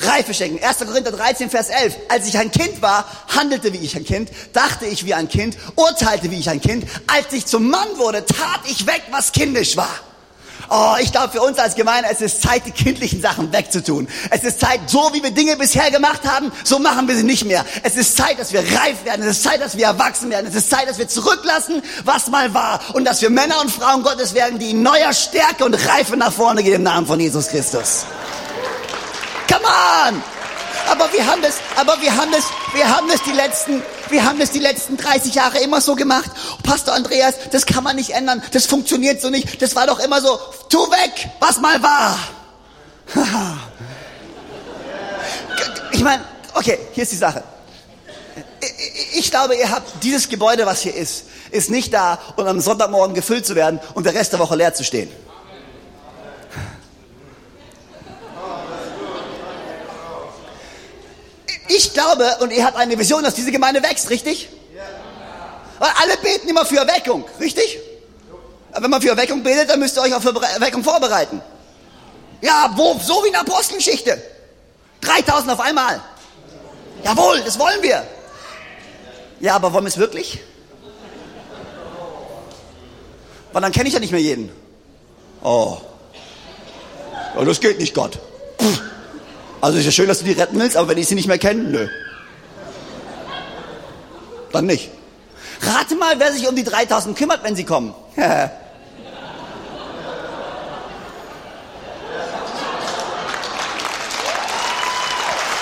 Reife 0.00 0.32
schenken. 0.32 0.64
1. 0.64 0.78
Korinther 0.78 1.12
13, 1.12 1.50
Vers 1.50 1.68
11. 1.68 1.96
Als 2.08 2.26
ich 2.26 2.38
ein 2.38 2.50
Kind 2.50 2.80
war, 2.82 3.04
handelte 3.34 3.72
wie 3.72 3.78
ich 3.78 3.96
ein 3.96 4.04
Kind, 4.04 4.30
dachte 4.52 4.86
ich 4.86 5.04
wie 5.04 5.14
ein 5.14 5.28
Kind, 5.28 5.56
urteilte 5.76 6.30
wie 6.30 6.38
ich 6.38 6.48
ein 6.50 6.60
Kind. 6.60 6.86
Als 7.06 7.32
ich 7.32 7.46
zum 7.46 7.68
Mann 7.68 7.88
wurde, 7.96 8.24
tat 8.24 8.60
ich 8.68 8.86
weg, 8.86 9.02
was 9.10 9.32
kindisch 9.32 9.76
war. 9.76 9.90
Oh, 10.70 10.94
ich 11.00 11.12
glaube, 11.12 11.32
für 11.32 11.40
uns 11.40 11.58
als 11.58 11.74
Gemeinde, 11.76 12.10
es 12.12 12.20
ist 12.20 12.42
Zeit, 12.42 12.66
die 12.66 12.72
kindlichen 12.72 13.22
Sachen 13.22 13.52
wegzutun. 13.52 14.06
Es 14.30 14.44
ist 14.44 14.60
Zeit, 14.60 14.80
so 14.86 15.10
wie 15.14 15.22
wir 15.22 15.30
Dinge 15.30 15.56
bisher 15.56 15.90
gemacht 15.90 16.26
haben, 16.26 16.52
so 16.62 16.78
machen 16.78 17.08
wir 17.08 17.16
sie 17.16 17.22
nicht 17.22 17.46
mehr. 17.46 17.64
Es 17.82 17.96
ist 17.96 18.16
Zeit, 18.16 18.38
dass 18.38 18.52
wir 18.52 18.60
reif 18.60 19.04
werden. 19.04 19.22
Es 19.22 19.38
ist 19.38 19.44
Zeit, 19.44 19.62
dass 19.62 19.76
wir 19.76 19.86
erwachsen 19.86 20.30
werden. 20.30 20.46
Es 20.46 20.54
ist 20.54 20.68
Zeit, 20.68 20.86
dass 20.88 20.98
wir 20.98 21.08
zurücklassen, 21.08 21.82
was 22.04 22.28
mal 22.28 22.52
war. 22.52 22.80
Und 22.92 23.04
dass 23.06 23.22
wir 23.22 23.30
Männer 23.30 23.60
und 23.62 23.70
Frauen 23.70 24.02
Gottes 24.02 24.34
werden, 24.34 24.58
die 24.58 24.70
in 24.70 24.82
neuer 24.82 25.14
Stärke 25.14 25.64
und 25.64 25.74
Reife 25.74 26.16
nach 26.18 26.32
vorne 26.32 26.62
gehen 26.62 26.74
im 26.74 26.82
Namen 26.82 27.06
von 27.06 27.18
Jesus 27.18 27.48
Christus. 27.48 28.04
On! 29.68 30.22
aber 30.90 31.12
wir 31.12 31.26
haben 31.26 31.42
das, 31.42 31.56
aber 31.76 32.00
wir 32.00 32.16
haben 32.16 32.32
das, 32.32 32.44
wir 32.74 32.88
haben 32.88 33.08
das 33.08 33.22
die 33.22 33.32
letzten, 33.32 33.82
wir 34.08 34.24
haben 34.24 34.38
das 34.38 34.50
die 34.50 34.58
letzten 34.58 34.96
30 34.96 35.34
Jahre 35.34 35.58
immer 35.58 35.80
so 35.80 35.94
gemacht. 35.94 36.30
Pastor 36.62 36.94
Andreas, 36.94 37.34
das 37.50 37.66
kann 37.66 37.84
man 37.84 37.96
nicht 37.96 38.10
ändern, 38.10 38.42
das 38.52 38.66
funktioniert 38.66 39.20
so 39.20 39.30
nicht, 39.30 39.60
das 39.62 39.76
war 39.76 39.86
doch 39.86 40.00
immer 40.00 40.20
so, 40.20 40.38
tu 40.68 40.78
weg, 40.90 41.28
was 41.40 41.60
mal 41.60 41.82
war. 41.82 42.18
ich 45.92 46.02
meine, 46.02 46.24
okay, 46.54 46.78
hier 46.92 47.02
ist 47.02 47.12
die 47.12 47.16
Sache. 47.16 47.42
Ich 49.14 49.30
glaube, 49.30 49.56
ihr 49.56 49.70
habt 49.70 50.02
dieses 50.02 50.28
Gebäude, 50.28 50.66
was 50.66 50.82
hier 50.82 50.94
ist, 50.94 51.24
ist 51.50 51.70
nicht 51.70 51.94
da, 51.94 52.18
um 52.36 52.46
am 52.46 52.60
Sonntagmorgen 52.60 53.14
gefüllt 53.14 53.46
zu 53.46 53.54
werden 53.54 53.80
und 53.94 54.04
der 54.04 54.14
Rest 54.14 54.32
der 54.32 54.38
Woche 54.38 54.56
leer 54.56 54.74
zu 54.74 54.84
stehen. 54.84 55.10
Ich 61.68 61.92
glaube, 61.92 62.36
und 62.40 62.52
ihr 62.52 62.64
habt 62.64 62.76
eine 62.76 62.98
Vision, 62.98 63.22
dass 63.22 63.34
diese 63.34 63.52
Gemeinde 63.52 63.82
wächst, 63.82 64.10
richtig? 64.10 64.48
Weil 65.78 65.90
alle 66.02 66.16
beten 66.16 66.48
immer 66.48 66.64
für 66.64 66.78
Erweckung, 66.78 67.24
richtig? 67.40 67.78
Aber 68.72 68.84
wenn 68.84 68.90
man 68.90 69.00
für 69.00 69.10
Erweckung 69.10 69.42
betet, 69.42 69.70
dann 69.70 69.78
müsst 69.78 69.96
ihr 69.96 70.02
euch 70.02 70.14
auch 70.14 70.22
für 70.22 70.34
Erweckung 70.34 70.82
vorbereiten. 70.82 71.40
Ja, 72.40 72.72
wo, 72.74 72.98
so 72.98 73.22
wie 73.22 73.28
in 73.28 73.32
der 73.32 73.42
Apostelgeschichte. 73.42 74.20
3000 75.00 75.52
auf 75.52 75.60
einmal. 75.60 76.00
Jawohl, 77.04 77.40
das 77.42 77.58
wollen 77.58 77.82
wir. 77.82 78.04
Ja, 79.40 79.54
aber 79.54 79.72
wollen 79.72 79.84
wir 79.84 79.88
es 79.88 79.98
wirklich? 79.98 80.40
Weil 83.52 83.62
dann 83.62 83.72
kenne 83.72 83.88
ich 83.88 83.94
ja 83.94 84.00
nicht 84.00 84.10
mehr 84.10 84.20
jeden. 84.20 84.50
Oh. 85.42 85.78
Ja, 87.36 87.44
das 87.44 87.60
geht 87.60 87.78
nicht, 87.78 87.94
Gott. 87.94 88.18
Also 89.60 89.78
ist 89.78 89.84
ja 89.84 89.90
schön, 89.90 90.08
dass 90.08 90.20
du 90.20 90.24
die 90.24 90.32
retten 90.32 90.58
willst, 90.58 90.76
aber 90.76 90.88
wenn 90.88 90.98
ich 90.98 91.08
sie 91.08 91.14
nicht 91.14 91.28
mehr 91.28 91.38
kenne, 91.38 91.64
nö. 91.64 91.88
Dann 94.52 94.66
nicht. 94.66 94.90
Rate 95.60 95.96
mal, 95.96 96.18
wer 96.18 96.32
sich 96.32 96.48
um 96.48 96.54
die 96.54 96.64
3000 96.64 97.16
kümmert, 97.16 97.42
wenn 97.42 97.56
sie 97.56 97.64
kommen. 97.64 97.94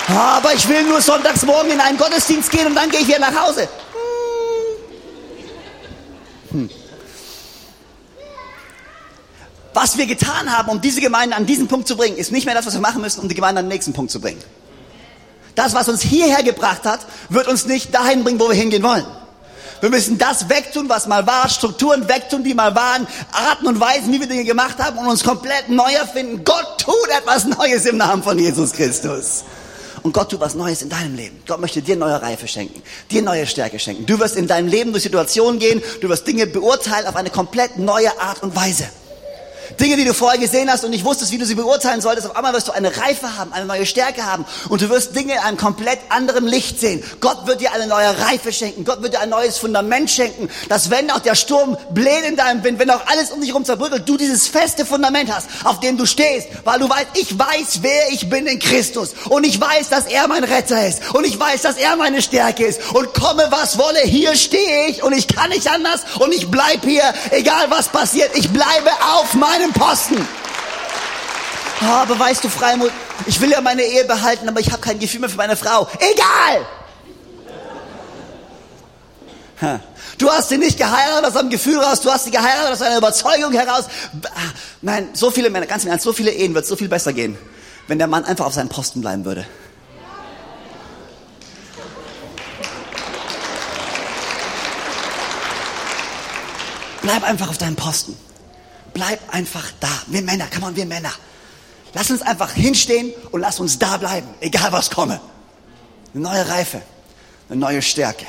aber 0.09 0.53
ich 0.53 0.67
will 0.69 0.83
nur 0.83 1.01
sonntags 1.01 1.43
morgen 1.43 1.71
in 1.71 1.79
einen 1.79 1.97
Gottesdienst 1.97 2.51
gehen 2.51 2.67
und 2.67 2.75
dann 2.75 2.89
gehe 2.89 3.01
ich 3.01 3.07
wieder 3.07 3.19
nach 3.19 3.47
Hause. 3.47 3.67
Hm. 6.51 6.69
Was 9.87 9.97
wir 9.97 10.05
getan 10.05 10.51
haben, 10.51 10.67
um 10.67 10.81
diese 10.81 10.99
Gemeinde 10.99 11.37
an 11.37 11.45
diesen 11.45 11.69
Punkt 11.69 11.87
zu 11.87 11.95
bringen, 11.95 12.17
ist 12.17 12.29
nicht 12.33 12.45
mehr 12.45 12.53
das, 12.53 12.65
was 12.65 12.73
wir 12.73 12.81
machen 12.81 13.01
müssen, 13.01 13.21
um 13.21 13.29
die 13.29 13.35
Gemeinde 13.35 13.59
an 13.59 13.67
den 13.67 13.69
nächsten 13.69 13.93
Punkt 13.93 14.11
zu 14.11 14.19
bringen. 14.19 14.43
Das, 15.55 15.73
was 15.73 15.87
uns 15.87 16.01
hierher 16.01 16.43
gebracht 16.43 16.83
hat, 16.83 16.99
wird 17.29 17.47
uns 17.47 17.67
nicht 17.67 17.95
dahin 17.95 18.25
bringen, 18.25 18.37
wo 18.37 18.49
wir 18.49 18.53
hingehen 18.53 18.83
wollen. 18.83 19.05
Wir 19.79 19.89
müssen 19.89 20.17
das 20.17 20.49
wegtun, 20.49 20.89
was 20.89 21.07
mal 21.07 21.25
war, 21.25 21.47
Strukturen 21.47 22.09
wegtun, 22.09 22.43
die 22.43 22.53
mal 22.53 22.75
waren, 22.75 23.07
Arten 23.31 23.65
und 23.65 23.79
Weisen, 23.79 24.11
wie 24.11 24.19
wir 24.19 24.27
Dinge 24.27 24.43
gemacht 24.43 24.77
haben 24.77 24.97
und 24.97 25.07
uns 25.07 25.23
komplett 25.23 25.69
neu 25.69 25.93
erfinden. 25.93 26.43
Gott 26.43 26.79
tut 26.79 27.07
etwas 27.17 27.45
Neues 27.45 27.85
im 27.85 27.95
Namen 27.95 28.23
von 28.23 28.37
Jesus 28.37 28.73
Christus. 28.73 29.45
Und 30.03 30.11
Gott 30.11 30.31
tut 30.31 30.41
was 30.41 30.53
Neues 30.53 30.81
in 30.81 30.89
deinem 30.89 31.15
Leben. 31.15 31.41
Gott 31.47 31.61
möchte 31.61 31.81
dir 31.81 31.95
neue 31.95 32.21
Reife 32.21 32.49
schenken, 32.49 32.83
dir 33.09 33.21
neue 33.21 33.47
Stärke 33.47 33.79
schenken. 33.79 34.05
Du 34.05 34.19
wirst 34.19 34.35
in 34.35 34.47
deinem 34.47 34.67
Leben 34.67 34.91
durch 34.91 35.03
Situationen 35.03 35.61
gehen, 35.61 35.81
du 36.01 36.09
wirst 36.09 36.27
Dinge 36.27 36.45
beurteilen 36.45 37.07
auf 37.07 37.15
eine 37.15 37.29
komplett 37.29 37.77
neue 37.77 38.19
Art 38.19 38.43
und 38.43 38.53
Weise. 38.53 38.89
Dinge, 39.79 39.97
die 39.97 40.05
du 40.05 40.13
vorher 40.13 40.39
gesehen 40.39 40.71
hast 40.71 40.83
und 40.83 40.91
nicht 40.91 41.05
wusstest, 41.05 41.31
wie 41.31 41.37
du 41.37 41.45
sie 41.45 41.55
beurteilen 41.55 42.01
solltest, 42.01 42.29
auf 42.29 42.35
einmal 42.35 42.53
wirst 42.53 42.67
du 42.67 42.71
eine 42.71 42.95
Reife 42.97 43.37
haben, 43.37 43.53
eine 43.53 43.65
neue 43.65 43.85
Stärke 43.85 44.25
haben. 44.25 44.45
Und 44.69 44.81
du 44.81 44.89
wirst 44.89 45.15
Dinge 45.15 45.33
in 45.33 45.39
einem 45.39 45.57
komplett 45.57 45.99
anderen 46.09 46.47
Licht 46.47 46.79
sehen. 46.79 47.03
Gott 47.19 47.47
wird 47.47 47.61
dir 47.61 47.71
eine 47.73 47.87
neue 47.87 48.17
Reife 48.19 48.53
schenken. 48.53 48.85
Gott 48.85 49.01
wird 49.01 49.13
dir 49.13 49.19
ein 49.19 49.29
neues 49.29 49.57
Fundament 49.57 50.09
schenken, 50.09 50.49
dass 50.69 50.89
wenn 50.89 51.11
auch 51.11 51.19
der 51.19 51.35
Sturm 51.35 51.77
bläht 51.91 52.23
in 52.27 52.35
deinem 52.35 52.63
Wind, 52.63 52.79
wenn 52.79 52.89
auch 52.89 53.05
alles 53.07 53.31
um 53.31 53.39
dich 53.41 53.49
herum 53.49 53.65
zerbröckelt, 53.65 54.07
du 54.07 54.17
dieses 54.17 54.47
feste 54.47 54.85
Fundament 54.85 55.33
hast, 55.33 55.47
auf 55.63 55.79
dem 55.79 55.97
du 55.97 56.05
stehst, 56.05 56.47
weil 56.63 56.79
du 56.79 56.89
weißt, 56.89 57.07
ich 57.15 57.37
weiß, 57.37 57.79
wer 57.81 58.11
ich 58.11 58.29
bin 58.29 58.47
in 58.47 58.59
Christus. 58.59 59.13
Und 59.29 59.45
ich 59.45 59.59
weiß, 59.59 59.89
dass 59.89 60.05
er 60.05 60.27
mein 60.27 60.43
Retter 60.43 60.87
ist. 60.87 61.13
Und 61.13 61.25
ich 61.25 61.39
weiß, 61.39 61.61
dass 61.61 61.77
er 61.77 61.95
meine 61.95 62.21
Stärke 62.21 62.65
ist. 62.65 62.93
Und 62.93 63.13
komme 63.13 63.47
was 63.49 63.77
wolle, 63.77 63.99
hier 64.03 64.35
stehe 64.35 64.87
ich. 64.87 65.03
Und 65.03 65.13
ich 65.13 65.27
kann 65.27 65.49
nicht 65.49 65.69
anders. 65.69 66.01
Und 66.19 66.33
ich 66.33 66.49
bleib 66.49 66.83
hier, 66.83 67.13
egal 67.31 67.65
was 67.69 67.89
passiert, 67.89 68.31
ich 68.35 68.49
bleibe 68.49 68.89
auf 69.15 69.33
meinem 69.33 69.56
meinem 69.57 69.73
Posten. 69.73 70.27
Oh, 71.81 71.85
aber 71.85 72.19
weißt 72.19 72.43
du, 72.43 72.49
Freimut, 72.49 72.91
ich 73.25 73.39
will 73.39 73.51
ja 73.51 73.61
meine 73.61 73.83
Ehe 73.83 74.03
behalten, 74.05 74.49
aber 74.49 74.59
ich 74.59 74.71
habe 74.71 74.81
kein 74.81 74.99
Gefühl 74.99 75.19
mehr 75.19 75.29
für 75.29 75.37
meine 75.37 75.55
Frau. 75.55 75.87
Egal! 75.99 76.65
Du 80.17 80.29
hast 80.29 80.49
sie 80.49 80.57
nicht 80.57 80.77
geheiratet 80.77 81.25
aus 81.25 81.35
einem 81.35 81.49
Gefühl 81.49 81.79
raus, 81.79 82.01
du 82.01 82.11
hast 82.11 82.25
sie 82.25 82.31
geheiratet 82.31 82.73
aus 82.73 82.81
einer 82.81 82.97
Überzeugung 82.97 83.53
heraus. 83.53 83.85
Nein, 84.81 85.09
so 85.13 85.31
viele 85.31 85.49
Männer, 85.49 85.65
ganz 85.65 85.83
im 85.83 85.89
Ernst, 85.89 86.03
so 86.03 86.13
viele 86.13 86.31
Ehen 86.31 86.53
wird 86.53 86.65
so 86.65 86.75
viel 86.75 86.89
besser 86.89 87.13
gehen, 87.13 87.37
wenn 87.87 87.97
der 87.97 88.07
Mann 88.07 88.25
einfach 88.25 88.45
auf 88.45 88.53
seinem 88.53 88.69
Posten 88.69 89.01
bleiben 89.01 89.25
würde. 89.25 89.45
Bleib 97.01 97.23
einfach 97.23 97.49
auf 97.49 97.57
deinem 97.57 97.75
Posten. 97.75 98.26
Bleib 98.97 99.19
einfach 99.31 99.71
da. 99.79 99.89
Wir 100.07 100.23
Männer, 100.23 100.47
come 100.51 100.65
on, 100.65 100.75
wir 100.75 100.87
Männer. 100.87 101.11
Lass 101.93 102.09
uns 102.09 102.23
einfach 102.23 102.51
hinstehen 102.53 103.13
und 103.29 103.41
lass 103.41 103.59
uns 103.59 103.77
da 103.77 103.97
bleiben, 103.97 104.27
egal 104.39 104.71
was 104.71 104.89
komme. 104.89 105.21
Eine 106.15 106.23
neue 106.23 106.49
Reife, 106.49 106.81
eine 107.47 107.59
neue 107.59 107.83
Stärke. 107.83 108.25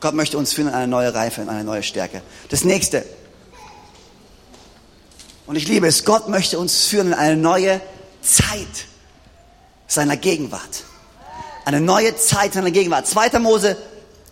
Gott 0.00 0.14
möchte 0.14 0.36
uns 0.36 0.52
führen 0.52 0.66
in 0.66 0.74
eine 0.74 0.88
neue 0.88 1.14
Reife, 1.14 1.42
in 1.42 1.48
eine 1.48 1.62
neue 1.62 1.84
Stärke. 1.84 2.22
Das 2.48 2.64
nächste. 2.64 3.06
Und 5.46 5.54
ich 5.54 5.68
liebe 5.68 5.86
es, 5.86 6.04
Gott 6.04 6.28
möchte 6.28 6.58
uns 6.58 6.86
führen 6.86 7.08
in 7.08 7.14
eine 7.14 7.36
neue 7.36 7.80
Zeit 8.20 8.86
seiner 9.86 10.16
Gegenwart. 10.16 10.82
Eine 11.66 11.80
neue 11.80 12.16
Zeit 12.16 12.54
seiner 12.54 12.72
Gegenwart. 12.72 13.06
2. 13.06 13.38
Mose 13.38 13.76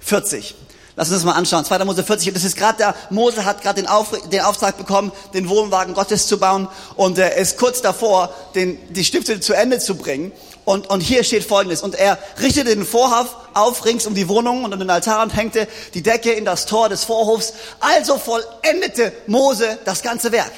40. 0.01 0.57
Lass 1.03 1.11
uns 1.11 1.19
das 1.19 1.25
mal 1.25 1.33
anschauen. 1.33 1.65
2. 1.65 1.85
Mose 1.85 2.05
40. 2.05 2.33
Das 2.33 2.45
ist 2.45 2.57
gerade 2.57 2.79
der, 2.79 2.95
Mose 3.11 3.45
hat 3.45 3.61
gerade 3.61 3.83
den, 3.83 3.91
Auf, 3.91 4.11
den 4.31 4.41
Auftrag 4.41 4.79
bekommen, 4.79 5.11
den 5.35 5.49
Wohnwagen 5.49 5.95
Gottes 5.95 6.29
zu 6.29 6.39
bauen. 6.39 6.69
Und 6.95 7.19
er 7.19 7.39
ist 7.39 7.59
kurz 7.59 7.83
davor, 7.83 8.33
den, 8.55 8.79
die 8.93 9.05
Stifte 9.05 9.41
zu 9.41 9.53
Ende 9.53 9.81
zu 9.81 9.97
bringen. 9.97 10.31
Und, 10.65 10.89
und 10.91 11.01
hier 11.01 11.25
steht 11.25 11.43
Folgendes. 11.43 11.83
Und 11.83 11.97
er 11.97 12.21
richtete 12.41 12.77
den 12.77 12.87
Vorhof 12.87 13.35
auf, 13.53 13.85
rings 13.85 14.07
um 14.07 14.15
die 14.15 14.29
Wohnung 14.29 14.63
und 14.63 14.73
um 14.73 14.79
den 14.79 14.91
Altar 14.91 15.25
und 15.25 15.35
hängte 15.35 15.67
die 15.93 16.05
Decke 16.05 16.31
in 16.31 16.45
das 16.45 16.67
Tor 16.67 16.89
des 16.89 17.03
Vorhofs. 17.03 17.53
Also 17.81 18.17
vollendete 18.17 19.13
Mose 19.27 19.81
das 19.85 20.03
ganze 20.03 20.31
Werk. 20.31 20.53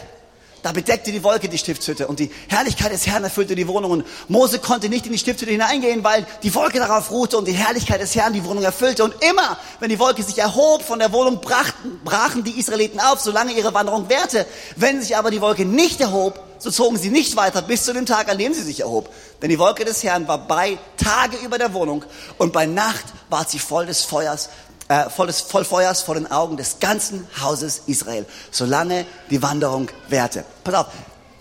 Da 0.64 0.72
bedeckte 0.72 1.12
die 1.12 1.22
Wolke 1.22 1.50
die 1.50 1.58
Stiftshütte 1.58 2.06
und 2.06 2.18
die 2.20 2.30
Herrlichkeit 2.48 2.90
des 2.90 3.06
Herrn 3.06 3.22
erfüllte 3.22 3.54
die 3.54 3.68
Wohnung. 3.68 3.90
Und 3.90 4.06
Mose 4.28 4.58
konnte 4.58 4.88
nicht 4.88 5.04
in 5.04 5.12
die 5.12 5.18
Stiftshütte 5.18 5.52
hineingehen, 5.52 6.02
weil 6.02 6.26
die 6.42 6.54
Wolke 6.54 6.78
darauf 6.78 7.10
ruhte 7.10 7.36
und 7.36 7.46
die 7.46 7.52
Herrlichkeit 7.52 8.00
des 8.00 8.14
Herrn 8.14 8.32
die 8.32 8.42
Wohnung 8.46 8.64
erfüllte. 8.64 9.04
Und 9.04 9.14
immer, 9.22 9.58
wenn 9.80 9.90
die 9.90 9.98
Wolke 9.98 10.22
sich 10.22 10.38
erhob 10.38 10.80
von 10.80 11.00
der 11.00 11.12
Wohnung, 11.12 11.42
brachten, 11.42 12.00
brachen 12.02 12.44
die 12.44 12.58
Israeliten 12.58 12.98
auf, 12.98 13.20
solange 13.20 13.52
ihre 13.52 13.74
Wanderung 13.74 14.08
währte. 14.08 14.46
Wenn 14.74 15.02
sich 15.02 15.18
aber 15.18 15.30
die 15.30 15.42
Wolke 15.42 15.66
nicht 15.66 16.00
erhob, 16.00 16.40
so 16.56 16.70
zogen 16.70 16.96
sie 16.96 17.10
nicht 17.10 17.36
weiter 17.36 17.60
bis 17.60 17.84
zu 17.84 17.92
dem 17.92 18.06
Tag, 18.06 18.30
an 18.30 18.38
dem 18.38 18.54
sie 18.54 18.62
sich 18.62 18.80
erhob. 18.80 19.10
Denn 19.42 19.50
die 19.50 19.58
Wolke 19.58 19.84
des 19.84 20.02
Herrn 20.02 20.26
war 20.28 20.38
bei 20.38 20.78
Tage 20.96 21.36
über 21.44 21.58
der 21.58 21.74
Wohnung 21.74 22.06
und 22.38 22.54
bei 22.54 22.64
Nacht 22.64 23.04
war 23.28 23.46
sie 23.46 23.58
voll 23.58 23.84
des 23.84 24.00
Feuers 24.00 24.48
äh, 24.88 25.08
voll, 25.08 25.26
des, 25.26 25.40
voll 25.40 25.64
Feuers 25.64 26.02
vor 26.02 26.14
den 26.14 26.30
Augen 26.30 26.56
des 26.56 26.78
ganzen 26.78 27.26
Hauses 27.40 27.82
Israel, 27.86 28.26
solange 28.50 29.06
die 29.30 29.42
Wanderung 29.42 29.88
währte. 30.08 30.44
Pass 30.62 30.74
auf, 30.74 30.86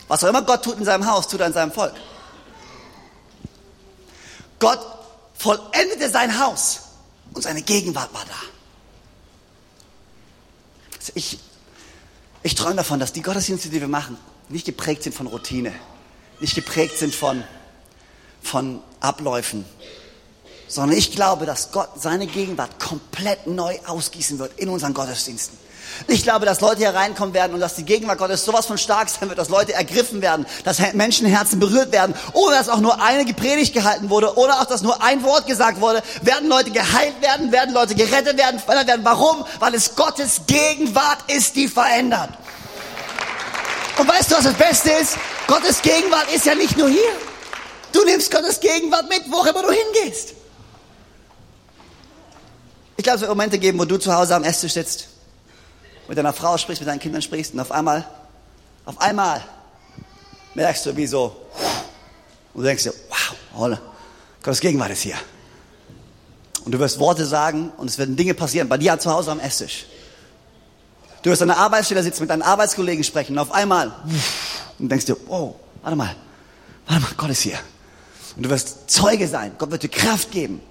was 0.07 0.23
auch 0.23 0.29
immer 0.29 0.41
Gott 0.43 0.63
tut 0.63 0.77
in 0.77 0.85
seinem 0.85 1.09
Haus, 1.09 1.27
tut 1.27 1.41
er 1.41 1.47
in 1.47 1.53
seinem 1.53 1.71
Volk. 1.71 1.93
Gott 4.59 4.79
vollendete 5.33 6.09
sein 6.09 6.39
Haus 6.39 6.81
und 7.33 7.41
seine 7.41 7.61
Gegenwart 7.61 8.13
war 8.13 8.23
da. 8.25 8.35
Also 10.97 11.11
ich, 11.15 11.39
ich 12.43 12.55
träume 12.55 12.75
davon, 12.75 12.99
dass 12.99 13.11
die 13.11 13.21
Gottesdienste, 13.21 13.69
die 13.69 13.81
wir 13.81 13.89
machen, 13.89 14.17
nicht 14.47 14.65
geprägt 14.65 15.03
sind 15.03 15.13
von 15.13 15.27
Routine, 15.27 15.73
nicht 16.39 16.55
geprägt 16.55 16.97
sind 16.97 17.13
von, 17.13 17.43
von 18.41 18.81
Abläufen, 19.01 19.65
sondern 20.73 20.97
ich 20.97 21.11
glaube, 21.11 21.45
dass 21.45 21.71
Gott 21.71 21.89
seine 21.95 22.25
Gegenwart 22.25 22.79
komplett 22.79 23.45
neu 23.45 23.77
ausgießen 23.85 24.39
wird 24.39 24.57
in 24.57 24.69
unseren 24.69 24.95
Gottesdiensten. 24.95 25.57
Ich 26.07 26.23
glaube, 26.23 26.47
dass 26.47 26.61
Leute 26.61 26.77
hier 26.77 26.95
reinkommen 26.95 27.35
werden 27.35 27.53
und 27.53 27.59
dass 27.59 27.75
die 27.75 27.83
Gegenwart 27.83 28.17
Gottes 28.17 28.43
sowas 28.43 28.65
von 28.65 28.79
stark 28.79 29.09
sein 29.09 29.29
wird, 29.29 29.37
dass 29.37 29.49
Leute 29.49 29.73
ergriffen 29.73 30.23
werden, 30.23 30.47
dass 30.63 30.79
Menschenherzen 30.93 31.59
berührt 31.59 31.91
werden, 31.91 32.15
ohne 32.33 32.55
dass 32.55 32.69
auch 32.69 32.79
nur 32.79 32.99
eine 32.99 33.31
Predigt 33.35 33.75
gehalten 33.75 34.09
wurde, 34.09 34.35
oder 34.35 34.59
auch, 34.59 34.65
dass 34.65 34.81
nur 34.81 35.03
ein 35.03 35.21
Wort 35.21 35.45
gesagt 35.45 35.79
wurde, 35.79 36.01
werden 36.23 36.49
Leute 36.49 36.71
geheilt 36.71 37.21
werden, 37.21 37.51
werden 37.51 37.75
Leute 37.75 37.93
gerettet 37.93 38.37
werden, 38.37 38.59
verändert 38.59 38.87
werden. 38.87 39.05
Warum? 39.05 39.45
Weil 39.59 39.75
es 39.75 39.95
Gottes 39.95 40.41
Gegenwart 40.47 41.19
ist, 41.31 41.55
die 41.55 41.67
verändert. 41.67 42.29
Und 43.99 44.07
weißt 44.07 44.31
du, 44.31 44.35
was 44.37 44.45
das 44.45 44.55
Beste 44.55 44.89
ist? 44.93 45.17
Gottes 45.45 45.83
Gegenwart 45.83 46.33
ist 46.33 46.47
ja 46.47 46.55
nicht 46.55 46.75
nur 46.75 46.89
hier. 46.89 47.11
Du 47.91 48.03
nimmst 48.05 48.31
Gottes 48.31 48.59
Gegenwart 48.59 49.07
mit, 49.07 49.21
wo 49.29 49.43
immer 49.43 49.61
du 49.61 49.71
hingehst. 49.71 50.33
Ich 53.03 53.05
glaube, 53.05 53.15
es 53.15 53.21
wird 53.23 53.31
Momente 53.31 53.59
geben, 53.59 53.77
wo 53.79 53.83
du 53.83 53.97
zu 53.97 54.15
Hause 54.15 54.33
am 54.33 54.45
Esstisch 54.45 54.71
sitzt, 54.71 55.09
mit 56.07 56.17
deiner 56.17 56.31
Frau 56.31 56.57
sprichst, 56.57 56.79
mit 56.81 56.87
deinen 56.87 57.01
Kindern 57.01 57.21
sprichst 57.21 57.53
und 57.53 57.59
auf 57.59 57.69
einmal, 57.69 58.07
auf 58.85 59.01
einmal 59.01 59.43
merkst 60.53 60.85
du, 60.85 60.95
wie 60.95 61.05
so, 61.05 61.35
und 62.53 62.61
du 62.61 62.65
denkst 62.65 62.83
dir, 62.83 62.93
wow, 63.53 63.77
Gottes 64.41 64.61
Gegenwart 64.61 64.91
ist 64.91 65.01
hier. 65.01 65.17
Und 66.63 66.71
du 66.71 66.79
wirst 66.79 66.97
Worte 66.97 67.25
sagen 67.25 67.73
und 67.75 67.89
es 67.89 67.97
werden 67.97 68.15
Dinge 68.15 68.33
passieren, 68.35 68.69
bei 68.69 68.77
dir 68.77 68.97
zu 68.97 69.11
Hause 69.11 69.31
am 69.31 69.41
Esstisch. 69.41 69.85
Du 71.23 71.29
wirst 71.29 71.41
an 71.41 71.49
der 71.49 71.57
Arbeitsstelle 71.57 72.03
sitzen, 72.03 72.21
mit 72.23 72.29
deinen 72.29 72.41
Arbeitskollegen 72.41 73.03
sprechen 73.03 73.33
und 73.33 73.39
auf 73.39 73.51
einmal, 73.51 73.93
und 74.79 74.87
denkst 74.87 75.07
dir, 75.07 75.17
oh, 75.27 75.55
warte 75.81 75.97
mal, 75.97 76.15
warte 76.87 77.01
mal, 77.01 77.11
Gott 77.17 77.31
ist 77.31 77.41
hier. 77.41 77.59
Und 78.37 78.43
du 78.43 78.49
wirst 78.49 78.89
Zeuge 78.89 79.27
sein, 79.27 79.55
Gott 79.57 79.71
wird 79.71 79.83
dir 79.83 79.89
Kraft 79.89 80.31
geben. 80.31 80.61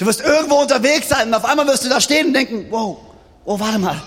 Du 0.00 0.06
wirst 0.06 0.22
irgendwo 0.22 0.54
unterwegs 0.54 1.10
sein 1.10 1.28
und 1.28 1.34
auf 1.34 1.44
einmal 1.44 1.66
wirst 1.66 1.84
du 1.84 1.90
da 1.90 2.00
stehen 2.00 2.28
und 2.28 2.32
denken, 2.32 2.68
wow, 2.70 2.96
oh, 3.44 3.60
warte 3.60 3.78
mal, 3.78 4.00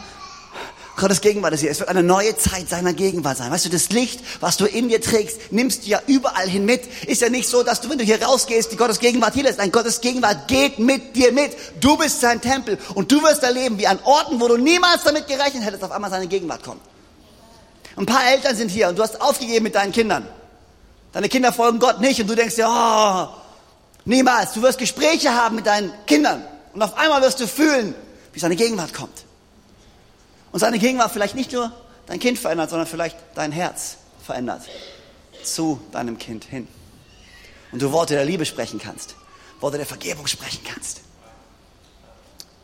Gottes 0.96 1.22
Gegenwart 1.22 1.54
ist 1.54 1.60
hier. 1.60 1.70
Es 1.70 1.80
wird 1.80 1.90
eine 1.90 2.02
neue 2.02 2.36
Zeit 2.36 2.68
seiner 2.68 2.94
Gegenwart 2.94 3.38
sein. 3.38 3.52
Weißt 3.52 3.66
du, 3.66 3.70
das 3.70 3.90
Licht, 3.90 4.20
was 4.40 4.58
du 4.58 4.66
in 4.66 4.90
dir 4.90 5.02
trägst, 5.02 5.52
nimmst 5.52 5.86
du 5.86 5.92
ja 5.92 6.02
überall 6.08 6.50
hin 6.50 6.66
mit. 6.66 6.82
Ist 7.06 7.22
ja 7.22 7.30
nicht 7.30 7.48
so, 7.48 7.62
dass 7.62 7.80
du, 7.80 7.92
wenn 7.92 8.00
du 8.00 8.04
hier 8.04 8.20
rausgehst, 8.20 8.72
die 8.72 8.76
Gottes 8.76 8.98
Gegenwart 8.98 9.36
hier 9.36 9.44
lässt. 9.44 9.60
Nein, 9.60 9.72
Gottes 9.72 10.02
Gegenwart 10.02 10.48
geht 10.48 10.80
mit 10.80 11.16
dir 11.16 11.32
mit. 11.32 11.56
Du 11.80 11.96
bist 11.96 12.22
sein 12.22 12.42
Tempel 12.42 12.80
und 12.96 13.12
du 13.12 13.22
wirst 13.22 13.44
erleben, 13.44 13.78
wie 13.78 13.86
an 13.86 14.00
Orten, 14.04 14.42
wo 14.42 14.48
du 14.48 14.58
niemals 14.58 15.04
damit 15.04 15.28
gerechnet 15.28 15.64
hättest, 15.64 15.84
auf 15.84 15.92
einmal 15.92 16.10
seine 16.10 16.26
Gegenwart 16.26 16.64
kommt. 16.64 16.82
Ein 17.98 18.08
paar 18.08 18.26
Eltern 18.26 18.56
sind 18.56 18.72
hier 18.72 18.90
und 18.90 18.98
du 18.98 19.04
hast 19.04 19.22
aufgegeben 19.22 19.62
mit 19.62 19.76
deinen 19.76 19.92
Kindern. 19.92 20.28
Deine 21.12 21.30
Kinder 21.30 21.54
folgen 21.54 21.78
Gott 21.78 22.02
nicht 22.02 22.20
und 22.20 22.28
du 22.28 22.34
denkst 22.34 22.56
dir, 22.56 22.68
oh, 22.68 23.43
niemals. 24.06 24.54
Du 24.54 24.62
wirst 24.62 24.78
Gespräche 24.78 25.34
haben 25.34 25.56
mit 25.56 25.66
deinen 25.66 25.92
Kindern 26.06 26.44
und 26.74 26.82
auf 26.82 26.98
einmal 26.98 27.22
wirst 27.22 27.40
du 27.40 27.48
fühlen, 27.48 27.96
wie 28.34 28.40
seine 28.40 28.56
Gegenwart 28.56 28.94
kommt. 28.94 29.26
Und 30.52 30.60
seine 30.60 30.80
Gegenwart 30.80 31.12
vielleicht 31.12 31.36
nicht 31.36 31.52
nur 31.52 31.72
dein 32.06 32.20
Kind 32.20 32.38
verändert, 32.38 32.70
sondern 32.70 32.88
vielleicht 32.88 33.18
dein 33.36 33.52
Herz 33.52 33.98
verändert 34.24 34.62
zu 35.44 35.82
deinem 35.92 36.18
Kind 36.18 36.46
hin. 36.46 36.68
Und 37.72 37.82
du 37.82 37.92
Worte 37.92 38.14
der 38.14 38.26
Liebe 38.26 38.46
sprechen 38.46 38.80
kannst, 38.80 39.16
Worte 39.60 39.78
der 39.78 39.86
Vergebung 39.86 40.28
sprechen 40.28 40.64
kannst. 40.64 41.02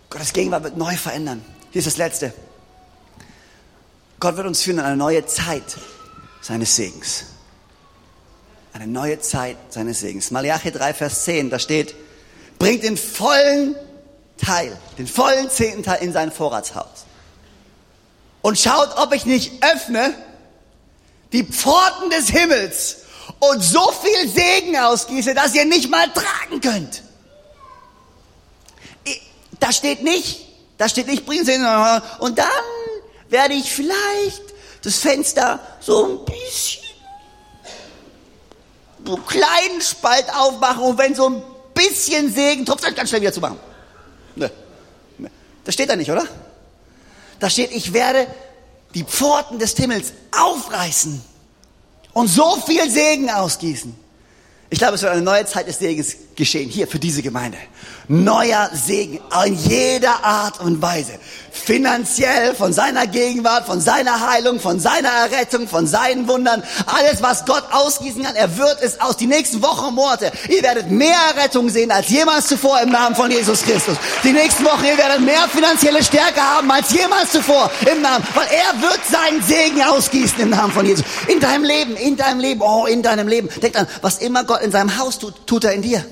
Gottes 0.09 0.33
Gegenwart 0.33 0.63
wird 0.63 0.77
neu 0.77 0.95
verändern. 0.95 1.43
Hier 1.71 1.79
ist 1.79 1.85
das 1.85 1.97
Letzte. 1.97 2.33
Gott 4.19 4.37
wird 4.37 4.47
uns 4.47 4.61
führen 4.61 4.79
in 4.79 4.85
eine 4.85 4.97
neue 4.97 5.25
Zeit 5.25 5.77
seines 6.41 6.75
Segens. 6.75 7.25
Eine 8.73 8.87
neue 8.87 9.19
Zeit 9.19 9.57
seines 9.69 9.99
Segens. 9.99 10.31
Malachi 10.31 10.71
3, 10.71 10.93
Vers 10.93 11.23
10, 11.25 11.49
da 11.49 11.59
steht, 11.59 11.95
bringt 12.59 12.83
den 12.83 12.97
vollen 12.97 13.75
Teil, 14.37 14.77
den 14.97 15.07
vollen 15.07 15.49
zehnten 15.49 15.83
Teil 15.83 16.01
in 16.01 16.13
sein 16.13 16.31
Vorratshaus 16.31 17.05
und 18.41 18.57
schaut, 18.57 18.97
ob 18.97 19.13
ich 19.13 19.25
nicht 19.25 19.63
öffne 19.63 20.13
die 21.31 21.43
Pforten 21.43 22.09
des 22.09 22.29
Himmels 22.29 22.97
und 23.39 23.61
so 23.61 23.91
viel 23.91 24.29
Segen 24.29 24.77
ausgieße, 24.77 25.33
dass 25.33 25.53
ihr 25.53 25.65
nicht 25.65 25.89
mal 25.89 26.07
tragen 26.11 26.61
könnt. 26.61 27.03
Da 29.59 29.71
steht 29.71 30.03
nicht, 30.03 30.47
da 30.77 30.89
steht 30.89 31.07
nicht, 31.07 31.25
bringen 31.25 31.45
Sie 31.45 31.55
und 32.19 32.39
dann 32.39 32.47
werde 33.29 33.53
ich 33.53 33.71
vielleicht 33.71 34.41
das 34.81 34.97
Fenster 34.97 35.59
so 35.81 36.05
ein 36.05 36.25
bisschen, 36.25 36.83
kleinen 39.27 39.81
Spalt 39.81 40.25
aufmachen 40.33 40.83
und 40.83 40.97
wenn 40.97 41.15
so 41.15 41.29
ein 41.29 41.43
bisschen 41.73 42.33
Segen 42.33 42.65
tropft, 42.65 42.83
dann 42.83 42.95
ganz 42.95 43.09
schnell 43.09 43.21
wieder 43.21 43.33
zu 43.33 43.41
machen. 43.41 43.59
Ne. 44.35 44.51
Das 45.63 45.73
steht 45.73 45.89
da 45.89 45.95
nicht, 45.95 46.11
oder? 46.11 46.25
Da 47.39 47.49
steht, 47.49 47.71
ich 47.71 47.93
werde 47.93 48.27
die 48.93 49.03
Pforten 49.03 49.59
des 49.59 49.73
Himmels 49.73 50.13
aufreißen 50.37 51.21
und 52.13 52.27
so 52.27 52.55
viel 52.65 52.89
Segen 52.89 53.29
ausgießen. 53.29 53.95
Ich 54.69 54.79
glaube, 54.79 54.95
es 54.95 55.01
wird 55.01 55.13
eine 55.13 55.21
neue 55.21 55.45
Zeit 55.45 55.67
des 55.67 55.79
Segens 55.79 56.15
geschehen, 56.39 56.69
hier 56.69 56.87
für 56.87 56.97
diese 56.97 57.21
Gemeinde. 57.21 57.57
Neuer 58.07 58.71
Segen 58.73 59.19
in 59.45 59.53
jeder 59.53 60.25
Art 60.25 60.59
und 60.61 60.81
Weise. 60.81 61.19
Finanziell, 61.51 62.55
von 62.55 62.73
seiner 62.73 63.05
Gegenwart, 63.05 63.67
von 63.67 63.79
seiner 63.79 64.27
Heilung, 64.27 64.59
von 64.59 64.79
seiner 64.79 65.09
Errettung, 65.09 65.67
von 65.67 65.85
seinen 65.85 66.27
Wundern. 66.27 66.63
Alles, 66.87 67.21
was 67.21 67.45
Gott 67.45 67.63
ausgießen 67.71 68.23
kann, 68.23 68.35
er 68.35 68.57
wird 68.57 68.77
es 68.81 68.99
aus. 68.99 69.17
Die 69.17 69.27
nächsten 69.27 69.61
Wochen 69.61 69.89
und 69.89 69.95
Monate, 69.95 70.31
ihr 70.49 70.63
werdet 70.63 70.89
mehr 70.89 71.19
Errettung 71.35 71.69
sehen 71.69 71.91
als 71.91 72.09
jemals 72.09 72.47
zuvor 72.47 72.81
im 72.81 72.89
Namen 72.89 73.15
von 73.15 73.29
Jesus 73.29 73.61
Christus. 73.61 73.97
Die 74.23 74.31
nächsten 74.31 74.65
Wochen, 74.65 74.85
ihr 74.85 74.97
werdet 74.97 75.21
mehr 75.21 75.47
finanzielle 75.49 76.03
Stärke 76.03 76.41
haben 76.41 76.71
als 76.71 76.91
jemals 76.91 77.31
zuvor 77.31 77.69
im 77.91 78.01
Namen, 78.01 78.25
weil 78.33 78.47
er 78.47 78.81
wird 78.81 78.99
seinen 79.05 79.43
Segen 79.43 79.83
ausgießen 79.83 80.39
im 80.39 80.49
Namen 80.49 80.73
von 80.73 80.85
Jesus. 80.85 81.05
In 81.27 81.39
deinem 81.39 81.63
Leben, 81.63 81.95
in 81.95 82.17
deinem 82.17 82.39
Leben, 82.39 82.61
oh, 82.61 82.85
in 82.85 83.03
deinem 83.03 83.27
Leben. 83.27 83.49
Denk 83.61 83.77
an, 83.77 83.87
was 84.01 84.17
immer 84.17 84.45
Gott 84.45 84.61
in 84.61 84.71
seinem 84.71 84.97
Haus 84.97 85.19
tut, 85.19 85.45
tut 85.45 85.63
er 85.65 85.73
in 85.73 85.83
dir. 85.83 86.03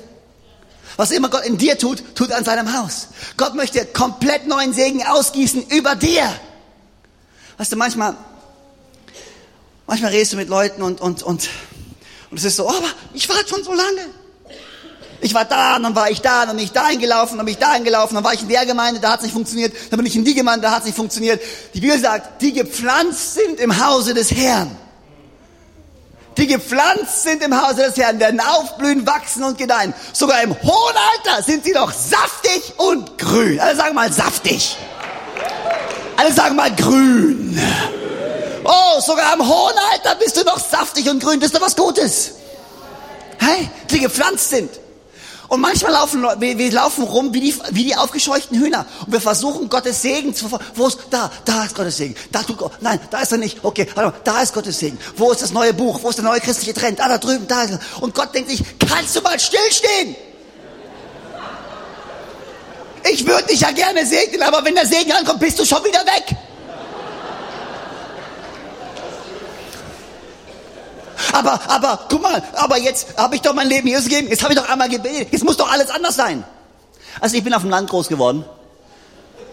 Was 0.98 1.12
immer 1.12 1.30
Gott 1.30 1.46
in 1.46 1.58
dir 1.58 1.78
tut, 1.78 2.04
tut 2.16 2.32
er 2.32 2.38
an 2.38 2.44
seinem 2.44 2.78
Haus. 2.78 3.10
Gott 3.38 3.54
möchte 3.54 3.86
komplett 3.86 4.48
neuen 4.48 4.74
Segen 4.74 5.06
ausgießen 5.06 5.68
über 5.70 5.96
dir. 5.96 6.28
Weißt 7.58 7.72
du, 7.72 7.76
manchmal, 7.76 8.16
manchmal 9.86 10.12
redest 10.12 10.34
du 10.34 10.38
mit 10.38 10.50
Leuten 10.50 10.82
und, 10.82 11.00
und, 11.00 11.22
und, 11.22 11.50
und 12.32 12.38
es 12.38 12.44
ist 12.44 12.56
so, 12.56 12.68
oh, 12.68 12.74
aber 12.76 12.90
ich 13.14 13.30
warte 13.30 13.48
schon 13.48 13.64
so 13.64 13.74
lange. 13.74 14.08
Ich 15.22 15.34
war 15.34 15.46
da, 15.46 15.80
dann 15.80 15.96
war 15.96 16.10
ich 16.10 16.22
da, 16.22 16.46
dann 16.46 16.56
bin 16.56 16.66
ich 16.66 16.72
dahin 16.72 17.00
gelaufen, 17.00 17.38
dann 17.38 17.46
bin 17.46 17.54
ich 17.54 17.60
dahin 17.60 17.84
gelaufen, 17.84 18.16
dann 18.16 18.24
war 18.24 18.34
ich 18.34 18.42
in 18.42 18.50
der 18.50 18.66
Gemeinde, 18.66 19.00
da 19.00 19.12
hat 19.12 19.20
es 19.20 19.26
nicht 19.26 19.34
funktioniert, 19.34 19.76
dann 19.90 19.98
bin 19.98 20.06
ich 20.06 20.16
in 20.16 20.26
die 20.26 20.36
Gemeinde, 20.36 20.64
da 20.64 20.72
hat 20.72 20.80
es 20.80 20.86
nicht 20.86 20.96
funktioniert. 20.96 21.42
Die 21.74 21.80
Bibel 21.80 22.00
sagt, 22.00 22.42
die 22.42 22.54
gepflanzt 22.54 23.36
sind 23.36 23.60
im 23.60 23.84
Hause 23.84 24.14
des 24.14 24.32
Herrn 24.32 24.76
die 26.38 26.48
gepflanzt 26.48 27.24
sind 27.24 27.44
im 27.44 27.60
Hause 27.60 27.88
des 27.88 27.98
Herrn, 27.98 28.20
werden 28.20 28.40
aufblühen, 28.40 29.06
wachsen 29.08 29.44
und 29.44 29.58
gedeihen. 29.58 29.94
Sogar 30.14 30.44
im 30.44 30.52
hohen 30.62 30.96
Alter 31.14 31.44
sind 31.44 31.66
sie 31.66 31.72
noch 31.72 31.92
saftig 31.92 32.74
und 32.78 33.18
grün. 33.18 33.60
Alle 33.60 33.76
sagen 33.76 33.96
mal 33.96 34.14
saftig. 34.14 34.78
Alle 36.16 36.32
sagen 36.32 36.56
mal 36.56 36.74
grün. 36.76 37.60
Oh, 38.64 39.00
sogar 39.00 39.34
im 39.34 39.48
hohen 39.48 39.76
Alter 39.92 40.16
bist 40.16 40.38
du 40.38 40.44
noch 40.44 40.60
saftig 40.60 41.10
und 41.10 41.24
grün. 41.24 41.40
Das 41.40 41.52
ist 41.52 41.56
doch 41.56 41.66
was 41.66 41.76
Gutes. 41.76 42.34
Hey, 43.40 43.70
die 43.90 44.00
gepflanzt 44.00 44.50
sind. 44.50 44.70
Und 45.48 45.62
manchmal 45.62 45.94
laufen 45.94 46.22
wir, 46.22 46.58
wir 46.58 46.72
laufen 46.72 47.04
rum 47.04 47.34
wie 47.34 47.40
die, 47.40 47.56
wie 47.72 47.86
die 47.86 47.96
aufgescheuchten 47.96 48.60
Hühner. 48.60 48.86
Und 49.06 49.14
wir 49.14 49.22
versuchen 49.22 49.70
Gottes 49.70 50.02
Segen 50.02 50.36
zu 50.36 50.52
Wo 50.76 50.88
ist, 50.88 51.00
da, 51.10 51.32
da 51.46 51.64
ist 51.66 51.76
Gottes 51.76 51.98
Segen. 51.98 52.16
Da 52.32 52.44
tut 52.44 52.58
Gott, 52.58 52.74
nein, 52.82 53.00
da 53.10 53.22
ist 53.22 53.32
er 53.32 53.38
nicht. 53.38 53.64
Okay, 53.64 53.88
warte 53.96 54.12
mal, 54.12 54.20
da 54.24 54.42
ist 54.42 54.54
Gottes 54.54 54.80
Segen. 54.80 54.98
Wo 55.16 55.32
ist 55.32 55.42
das 55.42 55.52
neue 55.52 55.74
Buch? 55.74 56.00
Wo 56.04 56.10
ist 56.10 56.18
der 56.18 56.26
neue 56.26 56.42
christliche 56.42 56.74
Trend? 56.74 57.00
Da, 57.00 57.08
da 57.08 57.18
drüben, 57.18 57.48
da 57.48 57.64
ist 57.64 57.72
er. 57.72 57.80
Und 58.02 58.14
Gott 58.14 58.36
denkt 58.36 58.50
sich, 58.50 58.62
kannst 58.90 59.16
du 59.16 59.22
mal 59.22 59.40
stillstehen? 59.40 60.16
Ich 63.10 63.26
würde 63.26 63.46
dich 63.46 63.62
ja 63.62 63.72
gerne 63.72 64.06
segnen, 64.06 64.42
aber 64.42 64.66
wenn 64.66 64.76
der 64.76 64.86
Segen 64.86 65.14
ankommt, 65.14 65.40
bist 65.40 65.58
du 65.60 65.66
schon 65.66 65.84
wieder 65.86 66.00
weg. 66.06 66.36
Aber, 71.34 71.60
aber, 71.68 72.08
guck 72.10 72.22
mal, 72.22 72.44
aber 72.54 72.78
jetzt 72.78 73.08
habe 73.18 73.36
ich 73.36 73.42
doch 73.42 73.54
mein 73.54 73.68
Leben 73.68 73.88
Jesus 73.88 74.06
gegeben. 74.06 74.28
Jetzt 74.30 74.44
habe 74.44 74.54
ich 74.54 74.60
doch 74.60 74.70
einmal 74.70 74.90
gebetet. 74.90 75.30
Jetzt 75.32 75.44
muss 75.44 75.58
doch 75.58 75.72
alles 75.72 75.90
anders 75.90 76.16
sein. 76.16 76.44
Also 77.20 77.36
ich 77.36 77.44
bin 77.44 77.54
auf 77.54 77.62
dem 77.62 77.72
Land 77.72 77.90
groß 77.90 78.08
geworden. 78.08 78.46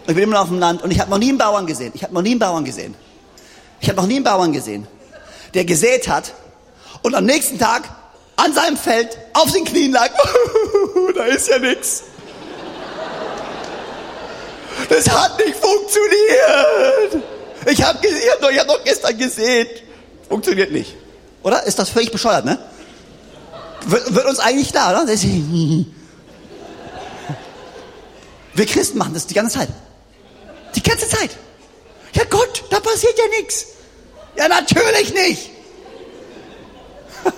Ich 0.07 0.13
bin 0.13 0.23
immer 0.23 0.35
noch 0.35 0.43
auf 0.43 0.49
dem 0.49 0.59
Land 0.59 0.83
und 0.83 0.91
ich 0.91 0.99
habe 0.99 1.09
noch 1.09 1.17
nie 1.17 1.29
einen 1.29 1.37
Bauern 1.39 1.65
gesehen. 1.65 1.91
Ich 1.95 2.03
habe 2.03 2.13
noch 2.13 2.21
nie 2.21 2.31
einen 2.31 2.39
Bauern 2.39 2.63
gesehen. 2.63 2.95
Ich 3.79 3.89
habe 3.89 3.99
noch 3.99 4.07
nie 4.07 4.15
einen 4.15 4.23
Bauern 4.23 4.53
gesehen, 4.53 4.87
der 5.53 5.65
gesät 5.65 6.07
hat 6.07 6.33
und 7.01 7.15
am 7.15 7.25
nächsten 7.25 7.57
Tag 7.59 7.83
an 8.35 8.53
seinem 8.53 8.77
Feld 8.77 9.17
auf 9.33 9.51
den 9.51 9.65
Knien 9.65 9.91
lag. 9.91 10.09
da 11.15 11.23
ist 11.25 11.47
ja 11.47 11.59
nichts. 11.59 12.03
Das 14.89 15.09
hat 15.09 15.37
nicht 15.39 15.55
funktioniert. 15.55 17.23
Ich 17.67 17.83
habe 17.83 17.99
hab 18.07 18.41
doch, 18.41 18.51
hab 18.51 18.67
doch 18.67 18.83
gestern 18.83 19.17
gesehen. 19.17 19.67
Funktioniert 20.29 20.71
nicht. 20.71 20.95
Oder? 21.45 21.63
Ist 21.63 21.77
das 21.77 21.89
völlig 21.91 22.11
bescheuert, 22.11 22.43
ne? 22.43 22.57
Wird, 23.85 24.15
wird 24.15 24.25
uns 24.25 24.39
eigentlich 24.39 24.71
klar, 24.71 24.99
oder? 24.99 25.07
Wir 28.55 28.65
Christen 28.65 28.97
machen 28.97 29.13
das 29.13 29.27
die 29.27 29.35
ganze 29.35 29.59
Zeit. 29.59 29.69
Die 30.73 30.81
ganze 30.81 31.07
Zeit. 31.07 31.29
Ja 32.13 32.23
Gott, 32.27 32.63
da 32.71 32.79
passiert 32.79 33.15
ja 33.15 33.25
nichts. 33.39 33.67
Ja, 34.35 34.47
natürlich 34.47 35.13
nicht. 35.13 35.51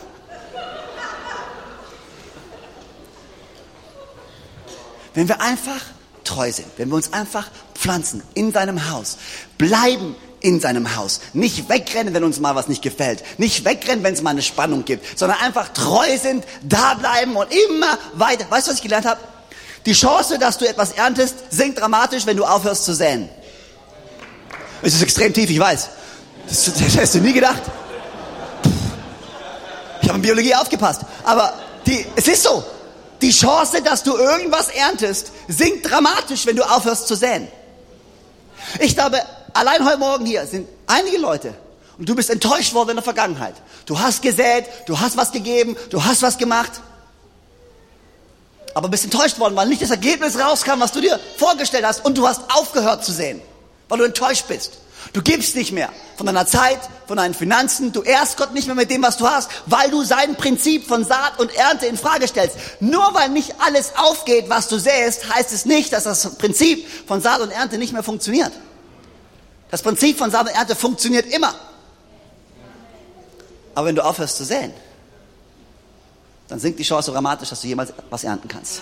Wenn 5.14 5.28
wir 5.28 5.42
einfach 5.42 5.82
treu 6.24 6.50
sind, 6.50 6.68
wenn 6.78 6.88
wir 6.90 6.96
uns 6.96 7.12
einfach 7.12 7.50
pflanzen 7.74 8.24
in 8.36 8.54
deinem 8.54 8.90
Haus, 8.90 9.18
bleiben 9.58 10.16
in 10.40 10.60
seinem 10.60 10.96
Haus. 10.96 11.22
Nicht 11.34 11.70
wegrennen, 11.70 12.14
wenn 12.14 12.24
uns 12.24 12.40
mal 12.40 12.56
was 12.56 12.68
nicht 12.68 12.82
gefällt. 12.82 13.24
Nicht 13.38 13.66
wegrennen, 13.66 14.04
wenn 14.04 14.14
es 14.14 14.22
mal 14.22 14.32
eine 14.32 14.42
Spannung 14.42 14.86
gibt, 14.86 15.18
sondern 15.18 15.40
einfach 15.40 15.70
treu 15.70 16.18
sind, 16.18 16.46
da 16.64 16.94
bleiben 16.94 17.36
und 17.36 17.48
immer 17.52 17.98
weiter. 18.14 18.46
Weißt 18.50 18.68
du, 18.68 18.72
was 18.72 18.78
ich 18.78 18.84
gelernt 18.84 19.06
habe? 19.06 19.20
Die 19.86 19.94
Chance, 19.94 20.38
dass 20.38 20.58
du 20.58 20.68
etwas 20.68 20.92
erntest, 20.92 21.36
sinkt 21.50 21.80
dramatisch, 21.80 22.26
wenn 22.26 22.38
du 22.38 22.44
aufhörst 22.44 22.86
zu 22.86 22.94
säen. 22.94 23.30
Es 24.82 24.94
ist 24.94 25.02
extrem 25.02 25.34
tief, 25.34 25.50
ich 25.50 25.60
weiß. 25.60 25.90
Das, 26.48 26.66
das 26.66 26.98
hast 26.98 27.16
du 27.16 27.20
nie 27.20 27.34
gedacht. 27.34 27.62
Ich 30.02 30.10
habe 30.10 30.18
in 30.18 30.22
Biologie 30.22 30.56
aufgepasst. 30.56 31.02
Aber 31.24 31.54
die, 31.86 32.06
es 32.16 32.28
ist 32.28 32.44
so. 32.44 32.64
Die 33.22 33.32
Chance, 33.32 33.82
dass 33.82 34.04
du 34.04 34.16
irgendwas 34.16 34.70
erntest, 34.70 35.32
sinkt 35.48 35.90
dramatisch, 35.90 36.46
wenn 36.46 36.56
du 36.56 36.64
aufhörst 36.64 37.08
zu 37.08 37.16
säen. 37.16 37.48
Ich 38.80 38.96
glaube, 38.96 39.20
allein 39.58 39.84
heute 39.86 39.98
Morgen 39.98 40.26
hier 40.26 40.46
sind 40.46 40.68
einige 40.86 41.18
Leute 41.18 41.54
und 41.98 42.08
du 42.08 42.16
bist 42.16 42.30
enttäuscht 42.30 42.74
worden 42.74 42.92
in 42.92 42.96
der 42.98 43.04
Vergangenheit. 43.04 43.56
Du 43.86 44.00
hast 44.00 44.22
gesät, 44.22 44.66
du 44.86 45.00
hast 45.00 45.18
was 45.18 45.32
gegeben, 45.32 45.76
du 45.90 46.04
hast 46.04 46.22
was 46.22 46.38
gemacht, 46.38 46.72
aber 48.74 48.90
bist 48.90 49.06
enttäuscht 49.06 49.40
worden, 49.40 49.56
weil 49.56 49.68
nicht 49.68 49.82
das 49.82 49.90
Ergebnis 49.90 50.38
rauskam, 50.40 50.80
was 50.80 50.92
du 50.92 51.02
dir 51.02 51.20
vorgestellt 51.38 51.86
hast 51.86 52.06
und 52.06 52.18
du 52.18 52.28
hast 52.28 52.42
aufgehört 52.56 53.04
zu 53.04 53.12
sehen, 53.12 53.42
weil 53.90 53.98
du 53.98 54.04
enttäuscht 54.04 54.48
bist. 54.48 54.74
Du 55.14 55.22
gibst 55.22 55.56
nicht 55.56 55.72
mehr 55.72 55.90
von 56.18 56.26
deiner 56.26 56.46
Zeit, 56.46 56.80
von 57.08 57.18
deinen 57.18 57.34
Finanzen, 57.34 57.94
du 57.94 58.04
ehrst 58.04 58.38
Gott 58.38 58.54
nicht 58.54 58.68
mehr 58.68 58.76
mit 58.76 58.92
dem, 58.92 59.02
was 59.02 59.18
du 59.18 59.28
hast, 59.28 59.50
weil 59.66 59.90
du 59.90 60.04
sein 60.04 60.36
Prinzip 60.36 60.86
von 60.86 61.06
Saat 61.06 61.40
und 61.40 61.56
Ernte 61.56 61.86
in 61.86 61.98
Frage 61.98 62.28
stellst. 62.28 62.58
Nur 62.82 63.14
weil 63.14 63.30
nicht 63.30 63.56
alles 63.60 63.94
aufgeht, 63.96 64.50
was 64.50 64.68
du 64.68 64.78
säst, 64.78 65.34
heißt 65.34 65.54
es 65.54 65.66
nicht, 65.66 65.94
dass 65.94 66.04
das 66.04 66.36
Prinzip 66.36 66.86
von 67.08 67.22
Saat 67.22 67.42
und 67.42 67.52
Ernte 67.52 67.78
nicht 67.78 67.94
mehr 67.94 68.04
funktioniert. 68.04 68.52
Das 69.70 69.82
Prinzip 69.82 70.18
von 70.18 70.34
und 70.34 70.48
Ernte 70.48 70.76
funktioniert 70.76 71.26
immer. 71.34 71.54
Aber 73.76 73.88
wenn 73.88 73.96
du 73.96 74.04
aufhörst 74.04 74.38
zu 74.38 74.46
säen, 74.46 74.74
dann 76.48 76.60
sinkt 76.60 76.80
die 76.80 76.84
Chance 76.84 77.12
dramatisch, 77.12 77.50
dass 77.50 77.62
du 77.62 77.68
jemals 77.68 77.94
was 78.10 78.24
ernten 78.24 78.48
kannst. 78.48 78.82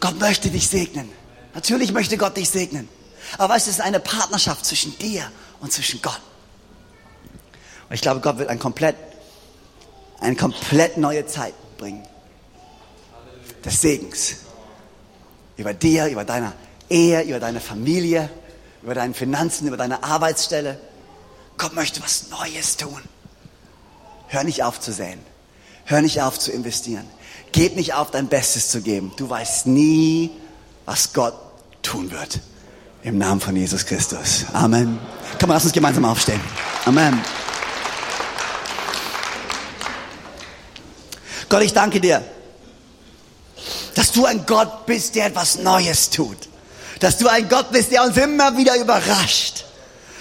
Gott 0.00 0.18
möchte 0.20 0.48
dich 0.48 0.68
segnen. 0.68 1.10
Natürlich 1.54 1.92
möchte 1.92 2.16
Gott 2.16 2.36
dich 2.36 2.48
segnen. 2.48 2.88
Aber 3.36 3.56
es 3.56 3.66
ist 3.66 3.80
eine 3.80 3.98
Partnerschaft 3.98 4.64
zwischen 4.64 4.96
dir 4.98 5.30
und 5.60 5.72
zwischen 5.72 6.00
Gott. 6.00 6.20
Und 7.88 7.94
ich 7.94 8.00
glaube, 8.00 8.20
Gott 8.20 8.38
wird 8.38 8.48
ein 8.48 8.58
komplett, 8.58 8.96
eine 10.20 10.36
komplett 10.36 10.96
neue 10.98 11.26
Zeit 11.26 11.54
bringen. 11.78 12.06
Des 13.64 13.80
Segens. 13.80 14.36
Über 15.56 15.74
dir, 15.74 16.06
über 16.06 16.24
deine 16.24 16.52
Ehe, 16.88 17.22
über 17.22 17.40
deine 17.40 17.60
Familie, 17.60 18.30
über 18.82 18.94
deine 18.94 19.14
Finanzen, 19.14 19.68
über 19.68 19.76
deine 19.76 20.02
Arbeitsstelle. 20.02 20.78
Gott 21.56 21.74
möchte 21.74 22.02
was 22.02 22.26
Neues 22.30 22.76
tun. 22.76 23.00
Hör 24.28 24.44
nicht 24.44 24.62
auf 24.62 24.80
zu 24.80 24.92
säen. 24.92 25.18
Hör 25.84 26.02
nicht 26.02 26.20
auf 26.22 26.38
zu 26.38 26.52
investieren. 26.52 27.04
Geb 27.52 27.76
nicht 27.76 27.94
auf, 27.94 28.10
dein 28.10 28.28
Bestes 28.28 28.68
zu 28.68 28.82
geben. 28.82 29.12
Du 29.16 29.28
weißt 29.28 29.66
nie, 29.66 30.30
was 30.84 31.12
Gott 31.12 31.34
tun 31.82 32.10
wird. 32.10 32.40
Im 33.02 33.16
Namen 33.16 33.40
von 33.40 33.56
Jesus 33.56 33.86
Christus. 33.86 34.44
Amen. 34.52 34.98
Komm, 35.40 35.50
lass 35.50 35.64
uns 35.64 35.72
gemeinsam 35.72 36.04
aufstehen. 36.04 36.40
Amen. 36.84 37.18
Gott, 41.48 41.62
ich 41.62 41.72
danke 41.72 42.00
dir, 42.00 42.22
dass 43.94 44.12
du 44.12 44.26
ein 44.26 44.44
Gott 44.44 44.84
bist, 44.84 45.14
der 45.14 45.26
etwas 45.26 45.58
Neues 45.58 46.10
tut 46.10 46.48
dass 47.00 47.18
du 47.18 47.28
ein 47.28 47.48
Gott 47.48 47.70
bist, 47.70 47.92
der 47.92 48.02
uns 48.02 48.16
immer 48.16 48.56
wieder 48.56 48.76
überrascht. 48.76 49.64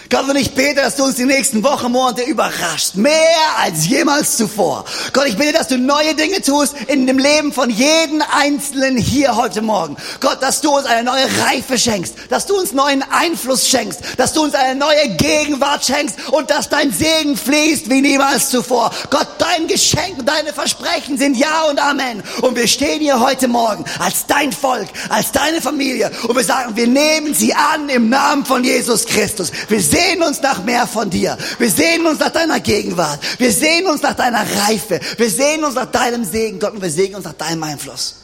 Gott, 0.09 0.29
und 0.29 0.37
ich 0.37 0.53
bete, 0.53 0.75
dass 0.75 0.95
du 0.95 1.03
uns 1.03 1.15
die 1.15 1.25
nächsten 1.25 1.63
Wochen, 1.63 1.91
Monate 1.91 2.21
überrascht. 2.21 2.95
Mehr 2.95 3.13
als 3.57 3.87
jemals 3.87 4.37
zuvor. 4.37 4.85
Gott, 5.11 5.27
ich 5.27 5.35
bitte, 5.35 5.51
dass 5.51 5.67
du 5.67 5.77
neue 5.77 6.15
Dinge 6.15 6.41
tust 6.41 6.75
in 6.87 7.07
dem 7.07 7.17
Leben 7.17 7.51
von 7.51 7.69
jedem 7.69 8.23
Einzelnen 8.31 8.97
hier 8.97 9.35
heute 9.35 9.61
Morgen. 9.61 9.97
Gott, 10.21 10.41
dass 10.41 10.61
du 10.61 10.75
uns 10.75 10.85
eine 10.85 11.03
neue 11.03 11.25
Reife 11.45 11.77
schenkst. 11.77 12.15
Dass 12.29 12.45
du 12.45 12.57
uns 12.57 12.71
neuen 12.71 13.03
Einfluss 13.03 13.67
schenkst. 13.67 13.99
Dass 14.15 14.31
du 14.31 14.43
uns 14.43 14.53
eine 14.53 14.79
neue 14.79 15.09
Gegenwart 15.17 15.83
schenkst. 15.83 16.15
Und 16.31 16.49
dass 16.49 16.69
dein 16.69 16.93
Segen 16.93 17.35
fließt 17.35 17.89
wie 17.89 18.01
niemals 18.01 18.49
zuvor. 18.49 18.91
Gott, 19.09 19.27
dein 19.39 19.67
Geschenk 19.67 20.19
und 20.19 20.29
deine 20.29 20.53
Versprechen 20.53 21.17
sind 21.17 21.35
Ja 21.35 21.63
und 21.69 21.79
Amen. 21.79 22.23
Und 22.41 22.55
wir 22.55 22.67
stehen 22.67 23.01
hier 23.01 23.19
heute 23.19 23.49
Morgen 23.49 23.83
als 23.99 24.25
dein 24.25 24.53
Volk, 24.53 24.87
als 25.09 25.31
deine 25.33 25.61
Familie. 25.61 26.11
Und 26.27 26.35
wir 26.35 26.45
sagen, 26.45 26.75
wir 26.77 26.87
nehmen 26.87 27.33
sie 27.33 27.53
an 27.53 27.89
im 27.89 28.07
Namen 28.09 28.45
von 28.45 28.63
Jesus 28.63 29.05
Christus. 29.05 29.51
Wir 29.67 29.81
sehen 29.97 30.23
uns 30.23 30.41
nach 30.41 30.63
mehr 30.63 30.88
von 30.88 31.10
dir. 31.10 31.38
Wir 31.57 31.69
sehen 31.69 32.05
uns 32.05 32.19
nach 32.19 32.29
deiner 32.29 32.60
Gegenwart. 32.60 33.19
Wir 33.38 33.51
sehen 33.51 33.88
uns 33.88 34.01
nach 34.01 34.13
deiner 34.13 34.45
Reife. 34.67 34.99
Wir 35.17 35.29
sehen 35.29 35.63
uns 35.63 35.75
nach 35.75 35.91
deinem 35.91 36.23
Segen, 36.23 36.60
Gott, 36.60 36.73
und 36.73 36.81
wir 36.81 36.89
sehen 36.89 37.15
uns 37.15 37.25
nach 37.25 37.33
deinem 37.33 37.63
Einfluss. 37.63 38.15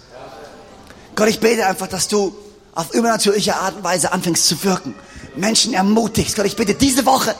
Gott, 1.16 1.30
ich 1.30 1.40
bete 1.40 1.66
einfach, 1.66 1.88
dass 1.88 2.08
du 2.08 2.36
auf 2.76 2.94
übernatürliche 2.94 3.56
Art 3.56 3.76
und 3.76 3.84
Weise 3.84 4.12
anfängst 4.12 4.48
zu 4.48 4.64
wirken. 4.64 4.96
Menschen 5.36 5.74
ermutigst. 5.74 6.36
Gott, 6.36 6.46
ich 6.46 6.56
bitte 6.56 6.74
diese 6.74 7.06
Woche, 7.06 7.36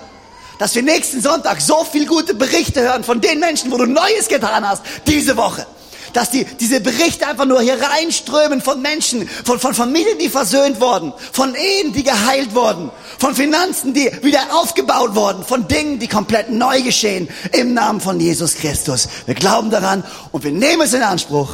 dass 0.60 0.76
wir 0.76 0.82
nächsten 0.82 1.22
Sonntag 1.22 1.62
so 1.62 1.84
viel 1.84 2.06
gute 2.06 2.34
Berichte 2.34 2.82
hören 2.82 3.04
von 3.04 3.22
den 3.22 3.40
Menschen, 3.40 3.72
wo 3.72 3.78
du 3.78 3.86
Neues 3.86 4.28
getan 4.28 4.68
hast, 4.68 4.84
diese 5.08 5.38
Woche 5.38 5.66
dass 6.14 6.30
die, 6.30 6.46
diese 6.46 6.80
Berichte 6.80 7.28
einfach 7.28 7.46
nur 7.46 7.62
hier 7.62 7.78
reinströmen 7.82 8.62
von 8.62 8.82
Menschen, 8.82 9.28
von, 9.28 9.60
von 9.60 9.74
Familien, 9.74 10.18
die 10.20 10.30
versöhnt 10.30 10.80
wurden, 10.80 11.14
von 11.32 11.56
Ehen, 11.56 11.94
die 11.94 12.04
geheilt 12.04 12.56
wurden, 12.56 12.92
von 13.20 13.36
Finanzen, 13.36 13.94
die 13.94 14.12
wieder 14.22 14.42
aufgebaut 14.54 15.16
wurden, 15.16 15.44
von 15.44 15.68
Dingen, 15.68 16.00
die 16.00 16.08
komplett 16.08 16.50
neu 16.50 16.82
geschehen 16.82 17.28
im 17.52 17.74
Namen 17.74 18.00
von 18.00 18.20
Jesus 18.20 18.56
Christus. 18.56 19.10
Wir 19.26 19.36
glauben 19.36 19.70
daran 19.70 20.04
und 20.32 20.44
wir 20.44 20.52
nehmen 20.52 20.84
es 20.84 20.94
in 20.94 21.02
Anspruch 21.02 21.50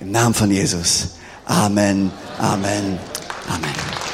im 0.00 0.12
Namen 0.12 0.34
von 0.34 0.50
Jesus. 0.50 1.08
Amen, 1.46 2.10
Amen, 2.38 2.98
Amen. 3.48 4.07